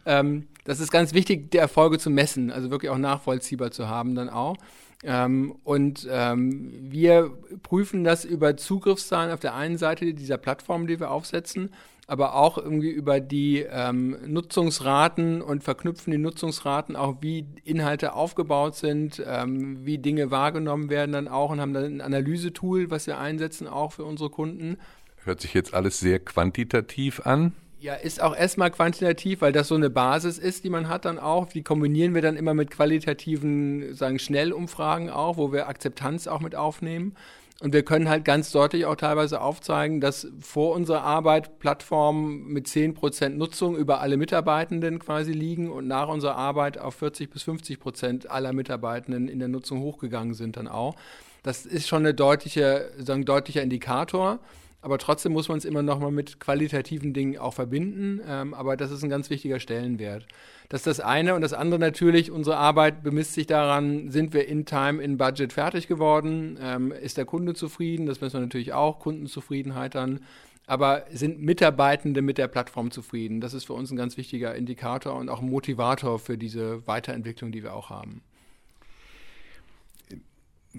Ähm, 0.06 0.48
das 0.66 0.80
ist 0.80 0.92
ganz 0.92 1.14
wichtig, 1.14 1.52
die 1.52 1.58
Erfolge 1.58 2.00
zu 2.00 2.10
messen, 2.10 2.52
also 2.52 2.72
wirklich 2.72 2.90
auch 2.90 2.98
nachvollziehbar 2.98 3.72
zu 3.72 3.88
haben 3.88 4.16
dann 4.16 4.30
auch. 4.30 4.58
Ähm, 5.04 5.56
und 5.64 6.08
ähm, 6.10 6.72
wir 6.82 7.32
prüfen 7.62 8.04
das 8.04 8.26
über 8.26 8.58
Zugriffszahlen 8.58 9.32
auf 9.32 9.40
der 9.40 9.54
einen 9.54 9.78
Seite 9.78 10.14
dieser 10.14 10.38
Plattform, 10.38 10.88
die 10.88 11.00
wir 11.00 11.12
aufsetzen, 11.12 11.70
aber 12.08 12.36
auch 12.36 12.58
irgendwie 12.58 12.92
über 12.92 13.20
die 13.20 13.66
ähm, 13.70 14.18
Nutzungsraten 14.28 15.42
und 15.42 15.64
verknüpfen 15.64 16.12
die 16.12 16.18
Nutzungsraten 16.18 16.96
auch, 16.96 17.18
wie 17.22 17.46
Inhalte 17.64 18.14
aufgebaut 18.14 18.76
sind, 18.76 19.24
ähm, 19.26 19.86
wie 19.86 19.98
Dinge 19.98 20.30
wahrgenommen 20.30 20.90
werden 20.90 21.14
dann 21.14 21.28
auch 21.28 21.50
und 21.50 21.60
haben 21.60 21.74
dann 21.74 21.86
ein 21.86 22.02
Analysetool, 22.02 22.92
was 22.92 23.08
wir 23.08 23.18
einsetzen 23.18 23.68
auch 23.68 23.94
für 23.94 24.06
unsere 24.06 24.30
Kunden. 24.30 24.78
Hört 25.24 25.42
sich 25.42 25.56
jetzt 25.56 25.74
alles 25.74 26.00
sehr 26.00 26.20
quantitativ 26.20 27.26
an. 27.26 27.54
Ja, 27.80 27.96
ist 27.96 28.22
auch 28.22 28.36
erstmal 28.36 28.72
quantitativ, 28.72 29.42
weil 29.42 29.52
das 29.52 29.68
so 29.68 29.76
eine 29.76 29.90
Basis 29.90 30.38
ist, 30.38 30.64
die 30.64 30.70
man 30.70 30.88
hat 30.88 31.06
dann 31.06 31.20
auch. 31.20 31.48
Die 31.48 31.62
kombinieren 31.62 32.16
wir 32.16 32.22
dann 32.22 32.38
immer 32.38 32.54
mit 32.54 32.72
qualitativen, 32.72 33.94
sagen, 33.94 34.18
Schnellumfragen 34.18 35.10
auch, 35.10 35.38
wo 35.38 35.52
wir 35.52 35.68
Akzeptanz 35.68 36.28
auch 36.28 36.40
mit 36.40 36.56
aufnehmen. 36.56 37.16
Und 37.62 37.74
wir 37.74 37.84
können 37.84 38.10
halt 38.10 38.26
ganz 38.26 38.52
deutlich 38.52 38.86
auch 38.86 38.98
teilweise 38.98 39.40
aufzeigen, 39.40 40.02
dass 40.02 40.28
vor 40.42 40.76
unserer 40.76 41.04
Arbeit 41.04 41.58
Plattformen 41.60 42.48
mit 42.48 42.68
10% 42.68 43.30
Nutzung 43.30 43.78
über 43.78 44.02
alle 44.02 44.18
Mitarbeitenden 44.18 45.00
quasi 45.00 45.32
liegen 45.32 45.72
und 45.72 45.88
nach 45.88 46.10
unserer 46.10 46.36
Arbeit 46.36 46.78
auf 46.78 46.96
40 46.96 47.30
bis 47.30 47.44
50 47.44 47.80
Prozent 47.80 48.30
aller 48.30 48.52
Mitarbeitenden 48.52 49.30
in 49.30 49.40
der 49.40 49.48
Nutzung 49.48 49.80
hochgegangen 49.80 50.34
sind 50.34 50.58
dann 50.58 50.68
auch. 50.68 50.96
Das 51.44 51.66
ist 51.66 51.88
schon 51.88 52.06
ein 52.06 52.16
deutliche, 52.16 52.90
sagen, 52.98 53.24
deutlicher 53.24 53.62
Indikator. 53.62 54.40
Aber 54.86 55.00
trotzdem 55.00 55.34
muss 55.34 55.50
man 55.50 55.58
es 55.58 55.66
immer 55.66 55.82
noch 55.82 56.00
mal 56.00 56.12
mit 56.12 56.40
qualitativen 56.40 57.12
Dingen 57.12 57.40
auch 57.40 57.56
verbinden. 57.56 58.22
Ähm, 58.30 58.54
aber 58.54 58.78
das 58.78 58.92
ist 58.92 59.04
ein 59.04 59.10
ganz 59.10 59.32
wichtiger 59.32 59.60
Stellenwert. 59.60 60.28
Das 60.70 60.82
ist 60.82 60.86
das 60.86 61.00
eine. 61.00 61.34
Und 61.34 61.42
das 61.42 61.54
andere 61.54 61.80
natürlich, 61.80 62.30
unsere 62.30 62.58
Arbeit 62.58 63.02
bemisst 63.02 63.34
sich 63.34 63.48
daran, 63.48 64.12
sind 64.12 64.36
wir 64.36 64.48
in 64.48 64.68
Time, 64.68 65.02
in 65.02 65.18
Budget 65.18 65.54
fertig 65.54 65.88
geworden? 65.88 66.60
Ähm, 66.62 66.92
ist 66.92 67.18
der 67.18 67.26
Kunde 67.26 67.56
zufrieden? 67.56 68.06
Das 68.06 68.22
müssen 68.22 68.36
wir 68.36 68.42
natürlich 68.42 68.74
auch, 68.74 69.00
Kundenzufriedenheit 69.00 69.96
dann. 69.96 70.20
Aber 70.68 71.06
sind 71.12 71.42
Mitarbeitende 71.42 72.22
mit 72.22 72.38
der 72.38 72.48
Plattform 72.48 72.92
zufrieden? 72.92 73.42
Das 73.42 73.56
ist 73.56 73.64
für 73.64 73.74
uns 73.74 73.90
ein 73.90 73.98
ganz 73.98 74.18
wichtiger 74.18 74.54
Indikator 74.54 75.16
und 75.16 75.30
auch 75.30 75.42
ein 75.42 75.50
Motivator 75.50 76.20
für 76.20 76.38
diese 76.38 76.86
Weiterentwicklung, 76.86 77.52
die 77.52 77.64
wir 77.64 77.74
auch 77.74 77.90
haben 77.90 78.22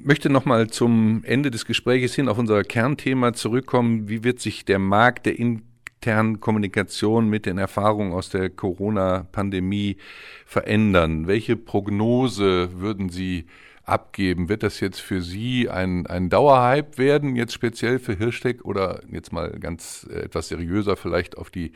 möchte 0.04 0.30
nochmal 0.30 0.68
zum 0.68 1.22
Ende 1.24 1.50
des 1.50 1.64
Gesprächs 1.66 2.14
hin 2.14 2.28
auf 2.28 2.38
unser 2.38 2.62
Kernthema 2.62 3.32
zurückkommen. 3.32 4.08
Wie 4.08 4.24
wird 4.24 4.40
sich 4.40 4.64
der 4.64 4.78
Markt 4.78 5.26
der 5.26 5.38
internen 5.38 6.40
Kommunikation 6.40 7.28
mit 7.28 7.46
den 7.46 7.58
Erfahrungen 7.58 8.12
aus 8.12 8.28
der 8.28 8.50
Corona-Pandemie 8.50 9.96
verändern? 10.44 11.26
Welche 11.26 11.56
Prognose 11.56 12.80
würden 12.80 13.08
Sie 13.08 13.46
abgeben? 13.84 14.48
Wird 14.48 14.62
das 14.62 14.80
jetzt 14.80 15.00
für 15.00 15.22
Sie 15.22 15.68
ein, 15.68 16.06
ein 16.06 16.28
Dauerhype 16.28 16.98
werden, 16.98 17.36
jetzt 17.36 17.52
speziell 17.52 17.98
für 17.98 18.14
Hirschteck 18.14 18.64
oder 18.64 19.02
jetzt 19.10 19.32
mal 19.32 19.50
ganz 19.58 20.06
äh, 20.10 20.20
etwas 20.20 20.48
seriöser 20.48 20.96
vielleicht 20.96 21.38
auf 21.38 21.50
die 21.50 21.72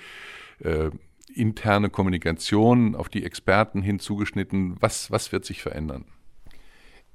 äh, 0.60 0.90
interne 1.34 1.90
Kommunikation, 1.90 2.94
auf 2.94 3.08
die 3.08 3.24
Experten 3.24 3.82
hinzugeschnitten? 3.82 4.76
Was, 4.80 5.10
was 5.10 5.32
wird 5.32 5.44
sich 5.44 5.62
verändern? 5.62 6.04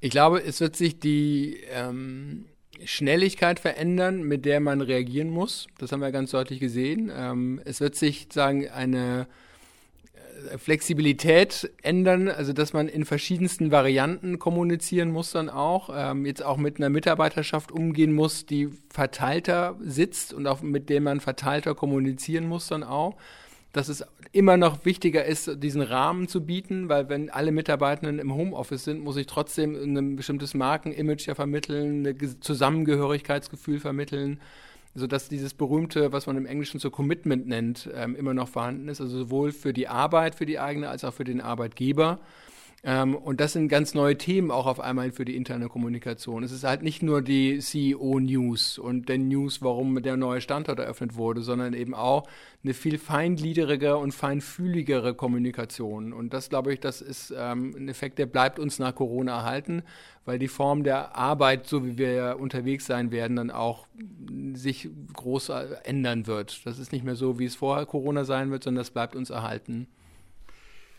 Ich 0.00 0.10
glaube, 0.10 0.42
es 0.42 0.60
wird 0.60 0.76
sich 0.76 1.00
die 1.00 1.58
ähm, 1.72 2.46
Schnelligkeit 2.84 3.58
verändern, 3.58 4.22
mit 4.22 4.44
der 4.44 4.60
man 4.60 4.80
reagieren 4.80 5.30
muss. 5.30 5.66
Das 5.78 5.92
haben 5.92 6.00
wir 6.00 6.12
ganz 6.12 6.30
deutlich 6.32 6.60
gesehen. 6.60 7.10
Ähm, 7.14 7.60
es 7.64 7.80
wird 7.80 7.94
sich 7.94 8.28
sagen 8.30 8.68
eine 8.68 9.26
äh, 10.52 10.58
Flexibilität 10.58 11.70
ändern, 11.82 12.28
also 12.28 12.52
dass 12.52 12.74
man 12.74 12.88
in 12.88 13.06
verschiedensten 13.06 13.70
Varianten 13.70 14.38
kommunizieren 14.38 15.10
muss 15.10 15.32
dann 15.32 15.48
auch, 15.48 15.90
ähm, 15.94 16.26
jetzt 16.26 16.44
auch 16.44 16.58
mit 16.58 16.76
einer 16.76 16.90
Mitarbeiterschaft 16.90 17.72
umgehen 17.72 18.12
muss, 18.12 18.44
die 18.44 18.68
verteilter 18.90 19.76
sitzt 19.80 20.34
und 20.34 20.46
auch 20.46 20.60
mit 20.60 20.90
der 20.90 21.00
man 21.00 21.20
verteilter 21.20 21.74
kommunizieren 21.74 22.46
muss 22.46 22.68
dann 22.68 22.82
auch 22.82 23.16
dass 23.76 23.90
es 23.90 24.02
immer 24.32 24.56
noch 24.56 24.86
wichtiger 24.86 25.26
ist, 25.26 25.62
diesen 25.62 25.82
Rahmen 25.82 26.28
zu 26.28 26.46
bieten, 26.46 26.88
weil 26.88 27.10
wenn 27.10 27.28
alle 27.28 27.52
Mitarbeitenden 27.52 28.18
im 28.18 28.34
Homeoffice 28.34 28.84
sind, 28.84 29.04
muss 29.04 29.18
ich 29.18 29.26
trotzdem 29.26 29.74
ein 29.74 30.16
bestimmtes 30.16 30.54
Markenimage 30.54 31.26
ja 31.26 31.34
vermitteln, 31.34 32.06
ein 32.06 32.36
Zusammengehörigkeitsgefühl 32.40 33.78
vermitteln, 33.78 34.40
sodass 34.94 35.28
dieses 35.28 35.52
berühmte, 35.52 36.10
was 36.10 36.26
man 36.26 36.38
im 36.38 36.46
Englischen 36.46 36.80
so 36.80 36.90
Commitment 36.90 37.46
nennt, 37.46 37.90
ähm, 37.94 38.16
immer 38.16 38.32
noch 38.32 38.48
vorhanden 38.48 38.88
ist, 38.88 39.02
also 39.02 39.18
sowohl 39.18 39.52
für 39.52 39.74
die 39.74 39.88
Arbeit, 39.88 40.36
für 40.36 40.46
die 40.46 40.58
eigene, 40.58 40.88
als 40.88 41.04
auch 41.04 41.12
für 41.12 41.24
den 41.24 41.42
Arbeitgeber. 41.42 42.18
Ähm, 42.82 43.14
und 43.14 43.40
das 43.40 43.54
sind 43.54 43.68
ganz 43.68 43.94
neue 43.94 44.16
Themen 44.16 44.50
auch 44.50 44.66
auf 44.66 44.80
einmal 44.80 45.10
für 45.10 45.24
die 45.24 45.34
interne 45.34 45.68
Kommunikation. 45.68 46.44
Es 46.44 46.52
ist 46.52 46.62
halt 46.62 46.82
nicht 46.82 47.02
nur 47.02 47.22
die 47.22 47.58
CEO-News 47.58 48.78
und 48.78 49.08
der 49.08 49.18
News, 49.18 49.62
warum 49.62 50.02
der 50.02 50.16
neue 50.16 50.40
Standort 50.40 50.78
eröffnet 50.78 51.16
wurde, 51.16 51.40
sondern 51.40 51.74
eben 51.74 51.94
auch 51.94 52.28
eine 52.62 52.74
viel 52.74 52.98
feingliederige 52.98 53.96
und 53.96 54.12
feinfühligere 54.12 55.14
Kommunikation. 55.14 56.12
Und 56.12 56.34
das, 56.34 56.48
glaube 56.48 56.72
ich, 56.72 56.80
das 56.80 57.00
ist 57.00 57.34
ähm, 57.36 57.74
ein 57.76 57.88
Effekt, 57.88 58.18
der 58.18 58.26
bleibt 58.26 58.58
uns 58.58 58.78
nach 58.78 58.94
Corona 58.94 59.38
erhalten, 59.38 59.82
weil 60.24 60.38
die 60.38 60.48
Form 60.48 60.84
der 60.84 61.16
Arbeit, 61.16 61.66
so 61.66 61.84
wie 61.84 61.96
wir 61.98 62.36
unterwegs 62.38 62.86
sein 62.86 63.10
werden, 63.10 63.36
dann 63.36 63.50
auch 63.50 63.86
sich 64.54 64.90
groß 65.14 65.50
ändern 65.84 66.26
wird. 66.26 66.66
Das 66.66 66.78
ist 66.78 66.92
nicht 66.92 67.04
mehr 67.04 67.16
so, 67.16 67.38
wie 67.38 67.46
es 67.46 67.56
vorher 67.56 67.86
Corona 67.86 68.24
sein 68.24 68.50
wird, 68.50 68.64
sondern 68.64 68.82
das 68.82 68.90
bleibt 68.90 69.16
uns 69.16 69.30
erhalten. 69.30 69.88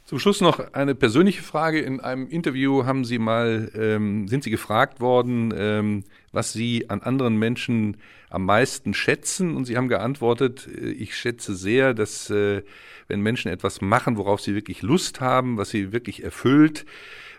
Zum 0.07 0.19
Schluss 0.19 0.39
noch 0.39 0.71
eine 0.71 0.95
persönliche 0.95 1.43
Frage. 1.43 1.81
In 1.81 1.99
einem 1.99 2.29
Interview 2.29 2.85
haben 2.85 3.03
Sie 3.03 3.19
mal, 3.19 3.69
ähm, 3.75 4.29
sind 4.29 4.41
Sie 4.41 4.49
gefragt 4.49 5.01
worden, 5.01 5.53
ähm, 5.53 6.05
was 6.31 6.53
Sie 6.53 6.89
an 6.89 7.01
anderen 7.01 7.35
Menschen 7.35 7.97
am 8.29 8.45
meisten 8.45 8.93
schätzen? 8.93 9.53
Und 9.53 9.65
Sie 9.65 9.75
haben 9.75 9.89
geantwortet, 9.89 10.65
äh, 10.65 10.91
ich 10.91 11.13
schätze 11.13 11.57
sehr, 11.57 11.93
dass 11.93 12.29
äh, 12.29 12.63
wenn 13.09 13.19
Menschen 13.19 13.51
etwas 13.51 13.81
machen, 13.81 14.15
worauf 14.15 14.39
sie 14.39 14.55
wirklich 14.55 14.81
Lust 14.81 15.19
haben, 15.19 15.57
was 15.57 15.71
sie 15.71 15.91
wirklich 15.91 16.23
erfüllt, 16.23 16.85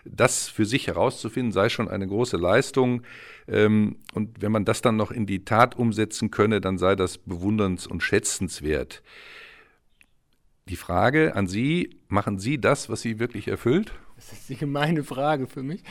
das 0.05 0.47
für 0.47 0.65
sich 0.65 0.85
herauszufinden, 0.85 1.51
sei 1.51 1.69
schon 1.69 1.87
eine 1.87 2.05
große 2.05 2.37
Leistung. 2.37 3.01
Ähm, 3.47 3.95
und 4.13 4.43
wenn 4.43 4.51
man 4.51 4.65
das 4.65 4.83
dann 4.83 4.95
noch 4.95 5.09
in 5.09 5.25
die 5.25 5.43
Tat 5.43 5.75
umsetzen 5.75 6.29
könne, 6.29 6.61
dann 6.61 6.77
sei 6.77 6.95
das 6.95 7.17
bewunderns- 7.17 7.87
und 7.87 8.03
schätzenswert. 8.03 9.01
Die 10.67 10.75
Frage 10.75 11.35
an 11.35 11.47
Sie, 11.47 11.98
machen 12.09 12.39
Sie 12.39 12.59
das, 12.59 12.89
was 12.89 13.01
Sie 13.01 13.19
wirklich 13.19 13.47
erfüllt? 13.47 13.93
Das 14.15 14.33
ist 14.33 14.49
die 14.49 14.57
gemeine 14.57 15.03
Frage 15.03 15.47
für 15.47 15.63
mich. 15.63 15.83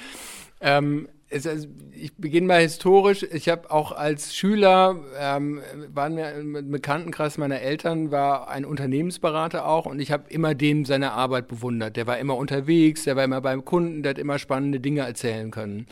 Ähm, 0.61 1.09
es, 1.31 1.47
also 1.47 1.69
ich 1.93 2.15
beginne 2.17 2.47
mal 2.47 2.61
historisch. 2.61 3.23
Ich 3.23 3.49
habe 3.49 3.71
auch 3.71 3.93
als 3.93 4.35
Schüler, 4.35 4.97
ähm, 5.19 5.61
waren 5.93 6.17
wir 6.17 6.33
im 6.35 6.71
Bekanntenkreis 6.71 7.39
meiner 7.39 7.61
Eltern, 7.61 8.11
war 8.11 8.49
ein 8.49 8.65
Unternehmensberater 8.65 9.67
auch 9.67 9.87
und 9.87 10.01
ich 10.01 10.11
habe 10.11 10.31
immer 10.31 10.55
dem 10.55 10.85
seine 10.85 11.13
Arbeit 11.13 11.49
bewundert. 11.49 11.97
Der 11.97 12.07
war 12.07 12.19
immer 12.19 12.37
unterwegs, 12.37 13.05
der 13.05 13.17
war 13.17 13.25
immer 13.25 13.41
beim 13.41 13.65
Kunden, 13.65 14.03
der 14.03 14.11
hat 14.11 14.19
immer 14.19 14.39
spannende 14.39 14.81
Dinge 14.81 15.03
erzählen 15.03 15.51
können. 15.51 15.87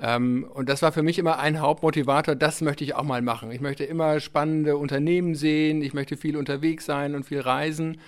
Ähm, 0.00 0.46
und 0.52 0.68
das 0.68 0.82
war 0.82 0.90
für 0.90 1.02
mich 1.02 1.18
immer 1.18 1.38
ein 1.38 1.60
Hauptmotivator, 1.60 2.34
das 2.34 2.60
möchte 2.60 2.82
ich 2.82 2.96
auch 2.96 3.04
mal 3.04 3.22
machen. 3.22 3.52
Ich 3.52 3.60
möchte 3.60 3.84
immer 3.84 4.18
spannende 4.18 4.76
Unternehmen 4.76 5.36
sehen, 5.36 5.82
ich 5.82 5.94
möchte 5.94 6.16
viel 6.16 6.36
unterwegs 6.36 6.84
sein 6.84 7.14
und 7.14 7.24
viel 7.24 7.40
reisen. 7.40 7.98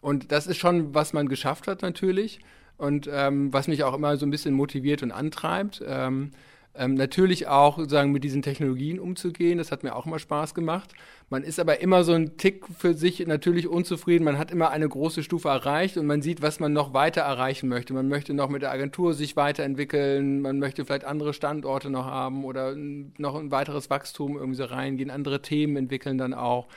Und 0.00 0.32
das 0.32 0.46
ist 0.46 0.56
schon, 0.56 0.94
was 0.94 1.12
man 1.12 1.28
geschafft 1.28 1.68
hat 1.68 1.82
natürlich 1.82 2.40
und 2.78 3.08
ähm, 3.12 3.52
was 3.52 3.68
mich 3.68 3.84
auch 3.84 3.94
immer 3.94 4.16
so 4.16 4.26
ein 4.26 4.30
bisschen 4.30 4.54
motiviert 4.54 5.02
und 5.02 5.12
antreibt. 5.12 5.82
Ähm, 5.86 6.30
ähm, 6.72 6.94
natürlich 6.94 7.48
auch 7.48 7.78
sozusagen 7.78 8.12
mit 8.12 8.22
diesen 8.22 8.42
Technologien 8.42 9.00
umzugehen, 9.00 9.58
das 9.58 9.72
hat 9.72 9.82
mir 9.82 9.96
auch 9.96 10.06
immer 10.06 10.20
Spaß 10.20 10.54
gemacht. 10.54 10.92
Man 11.28 11.42
ist 11.42 11.58
aber 11.58 11.80
immer 11.80 12.04
so 12.04 12.12
ein 12.12 12.36
Tick 12.36 12.64
für 12.78 12.94
sich 12.94 13.26
natürlich 13.26 13.66
unzufrieden. 13.66 14.24
Man 14.24 14.38
hat 14.38 14.52
immer 14.52 14.70
eine 14.70 14.88
große 14.88 15.24
Stufe 15.24 15.48
erreicht 15.48 15.96
und 15.96 16.06
man 16.06 16.22
sieht, 16.22 16.42
was 16.42 16.60
man 16.60 16.72
noch 16.72 16.94
weiter 16.94 17.22
erreichen 17.22 17.68
möchte. 17.68 17.92
Man 17.92 18.08
möchte 18.08 18.34
noch 18.34 18.48
mit 18.48 18.62
der 18.62 18.70
Agentur 18.70 19.14
sich 19.14 19.34
weiterentwickeln, 19.34 20.42
man 20.42 20.60
möchte 20.60 20.84
vielleicht 20.84 21.04
andere 21.04 21.34
Standorte 21.34 21.90
noch 21.90 22.06
haben 22.06 22.44
oder 22.44 22.76
noch 22.76 23.34
ein 23.34 23.50
weiteres 23.50 23.90
Wachstum 23.90 24.36
irgendwie 24.36 24.56
so 24.56 24.64
reingehen, 24.64 25.10
andere 25.10 25.42
Themen 25.42 25.76
entwickeln 25.76 26.18
dann 26.18 26.34
auch. 26.34 26.68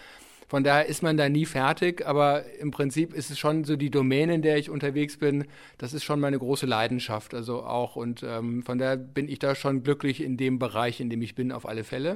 Von 0.54 0.64
daher 0.64 0.86
ist 0.86 1.02
man 1.02 1.18
da 1.18 1.30
nie 1.30 1.48
fertig, 1.48 2.06
aber 2.06 2.44
im 2.60 2.70
Prinzip 2.70 3.16
ist 3.16 3.32
es 3.32 3.40
schon 3.40 3.64
so 3.64 3.76
die 3.76 3.90
Domäne, 3.90 4.36
in 4.36 4.44
der 4.44 4.60
ich 4.60 4.70
unterwegs 4.70 5.18
bin, 5.18 5.46
das 5.80 5.96
ist 5.96 6.04
schon 6.04 6.20
meine 6.20 6.38
große 6.38 6.68
Leidenschaft, 6.68 7.34
also 7.34 7.64
auch. 7.64 7.96
Und 7.96 8.22
ähm, 8.22 8.62
von 8.62 8.78
daher 8.78 8.98
bin 8.98 9.28
ich 9.30 9.40
da 9.40 9.56
schon 9.56 9.82
glücklich 9.82 10.22
in 10.22 10.38
dem 10.38 10.60
Bereich, 10.60 11.00
in 11.00 11.10
dem 11.10 11.24
ich 11.24 11.34
bin, 11.34 11.52
auf 11.52 11.68
alle 11.68 11.84
Fälle. 11.84 12.14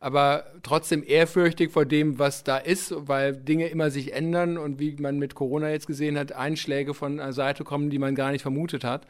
Aber 0.00 0.44
trotzdem 0.62 1.02
ehrfürchtig 1.02 1.70
vor 1.72 1.86
dem, 1.86 2.18
was 2.18 2.44
da 2.44 2.58
ist, 2.58 2.92
weil 2.94 3.34
Dinge 3.34 3.68
immer 3.68 3.90
sich 3.90 4.12
ändern 4.12 4.58
und 4.58 4.78
wie 4.78 4.94
man 5.00 5.18
mit 5.18 5.34
Corona 5.34 5.70
jetzt 5.70 5.86
gesehen 5.86 6.18
hat, 6.18 6.32
Einschläge 6.32 6.92
von 6.92 7.16
der 7.16 7.32
Seite 7.32 7.64
kommen, 7.64 7.88
die 7.88 7.98
man 7.98 8.14
gar 8.14 8.32
nicht 8.32 8.42
vermutet 8.42 8.84
hat. 8.84 9.06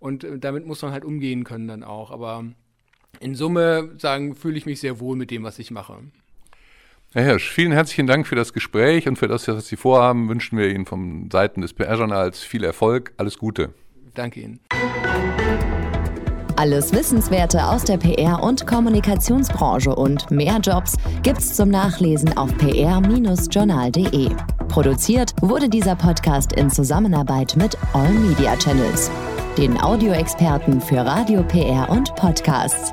Und 0.00 0.24
äh, 0.24 0.36
damit 0.40 0.66
muss 0.66 0.82
man 0.82 0.90
halt 0.90 1.04
umgehen 1.04 1.44
können 1.44 1.68
dann 1.68 1.84
auch. 1.84 2.10
Aber 2.10 2.44
in 3.20 3.36
Summe 3.36 3.92
sagen, 3.98 4.34
fühle 4.34 4.58
ich 4.58 4.66
mich 4.66 4.80
sehr 4.80 4.98
wohl 4.98 5.14
mit 5.14 5.30
dem, 5.30 5.44
was 5.44 5.60
ich 5.60 5.70
mache. 5.70 6.00
Herr 7.16 7.24
Hirsch, 7.24 7.48
vielen 7.48 7.72
herzlichen 7.72 8.06
Dank 8.06 8.26
für 8.26 8.34
das 8.34 8.52
Gespräch 8.52 9.08
und 9.08 9.16
für 9.16 9.26
das, 9.26 9.48
was 9.48 9.68
Sie 9.68 9.76
vorhaben. 9.76 10.28
Wünschen 10.28 10.58
wir 10.58 10.68
Ihnen 10.68 10.84
von 10.84 11.30
Seiten 11.32 11.62
des 11.62 11.72
PR-Journals 11.72 12.40
viel 12.40 12.62
Erfolg. 12.62 13.14
Alles 13.16 13.38
Gute. 13.38 13.70
Danke 14.12 14.40
Ihnen. 14.40 14.60
Alles 16.56 16.92
Wissenswerte 16.92 17.64
aus 17.64 17.84
der 17.84 17.96
PR- 17.96 18.42
und 18.42 18.66
Kommunikationsbranche 18.66 19.94
und 19.94 20.30
mehr 20.30 20.58
Jobs 20.58 20.96
gibt's 21.22 21.56
zum 21.56 21.70
Nachlesen 21.70 22.36
auf 22.36 22.54
pr-journal.de. 22.58 24.28
Produziert 24.68 25.32
wurde 25.40 25.70
dieser 25.70 25.96
Podcast 25.96 26.52
in 26.52 26.68
Zusammenarbeit 26.68 27.56
mit 27.56 27.78
All 27.94 28.12
Media 28.12 28.54
Channels, 28.58 29.10
den 29.56 29.80
Audioexperten 29.80 30.82
für 30.82 30.98
Radio, 30.98 31.42
PR 31.44 31.88
und 31.88 32.14
Podcasts. 32.14 32.92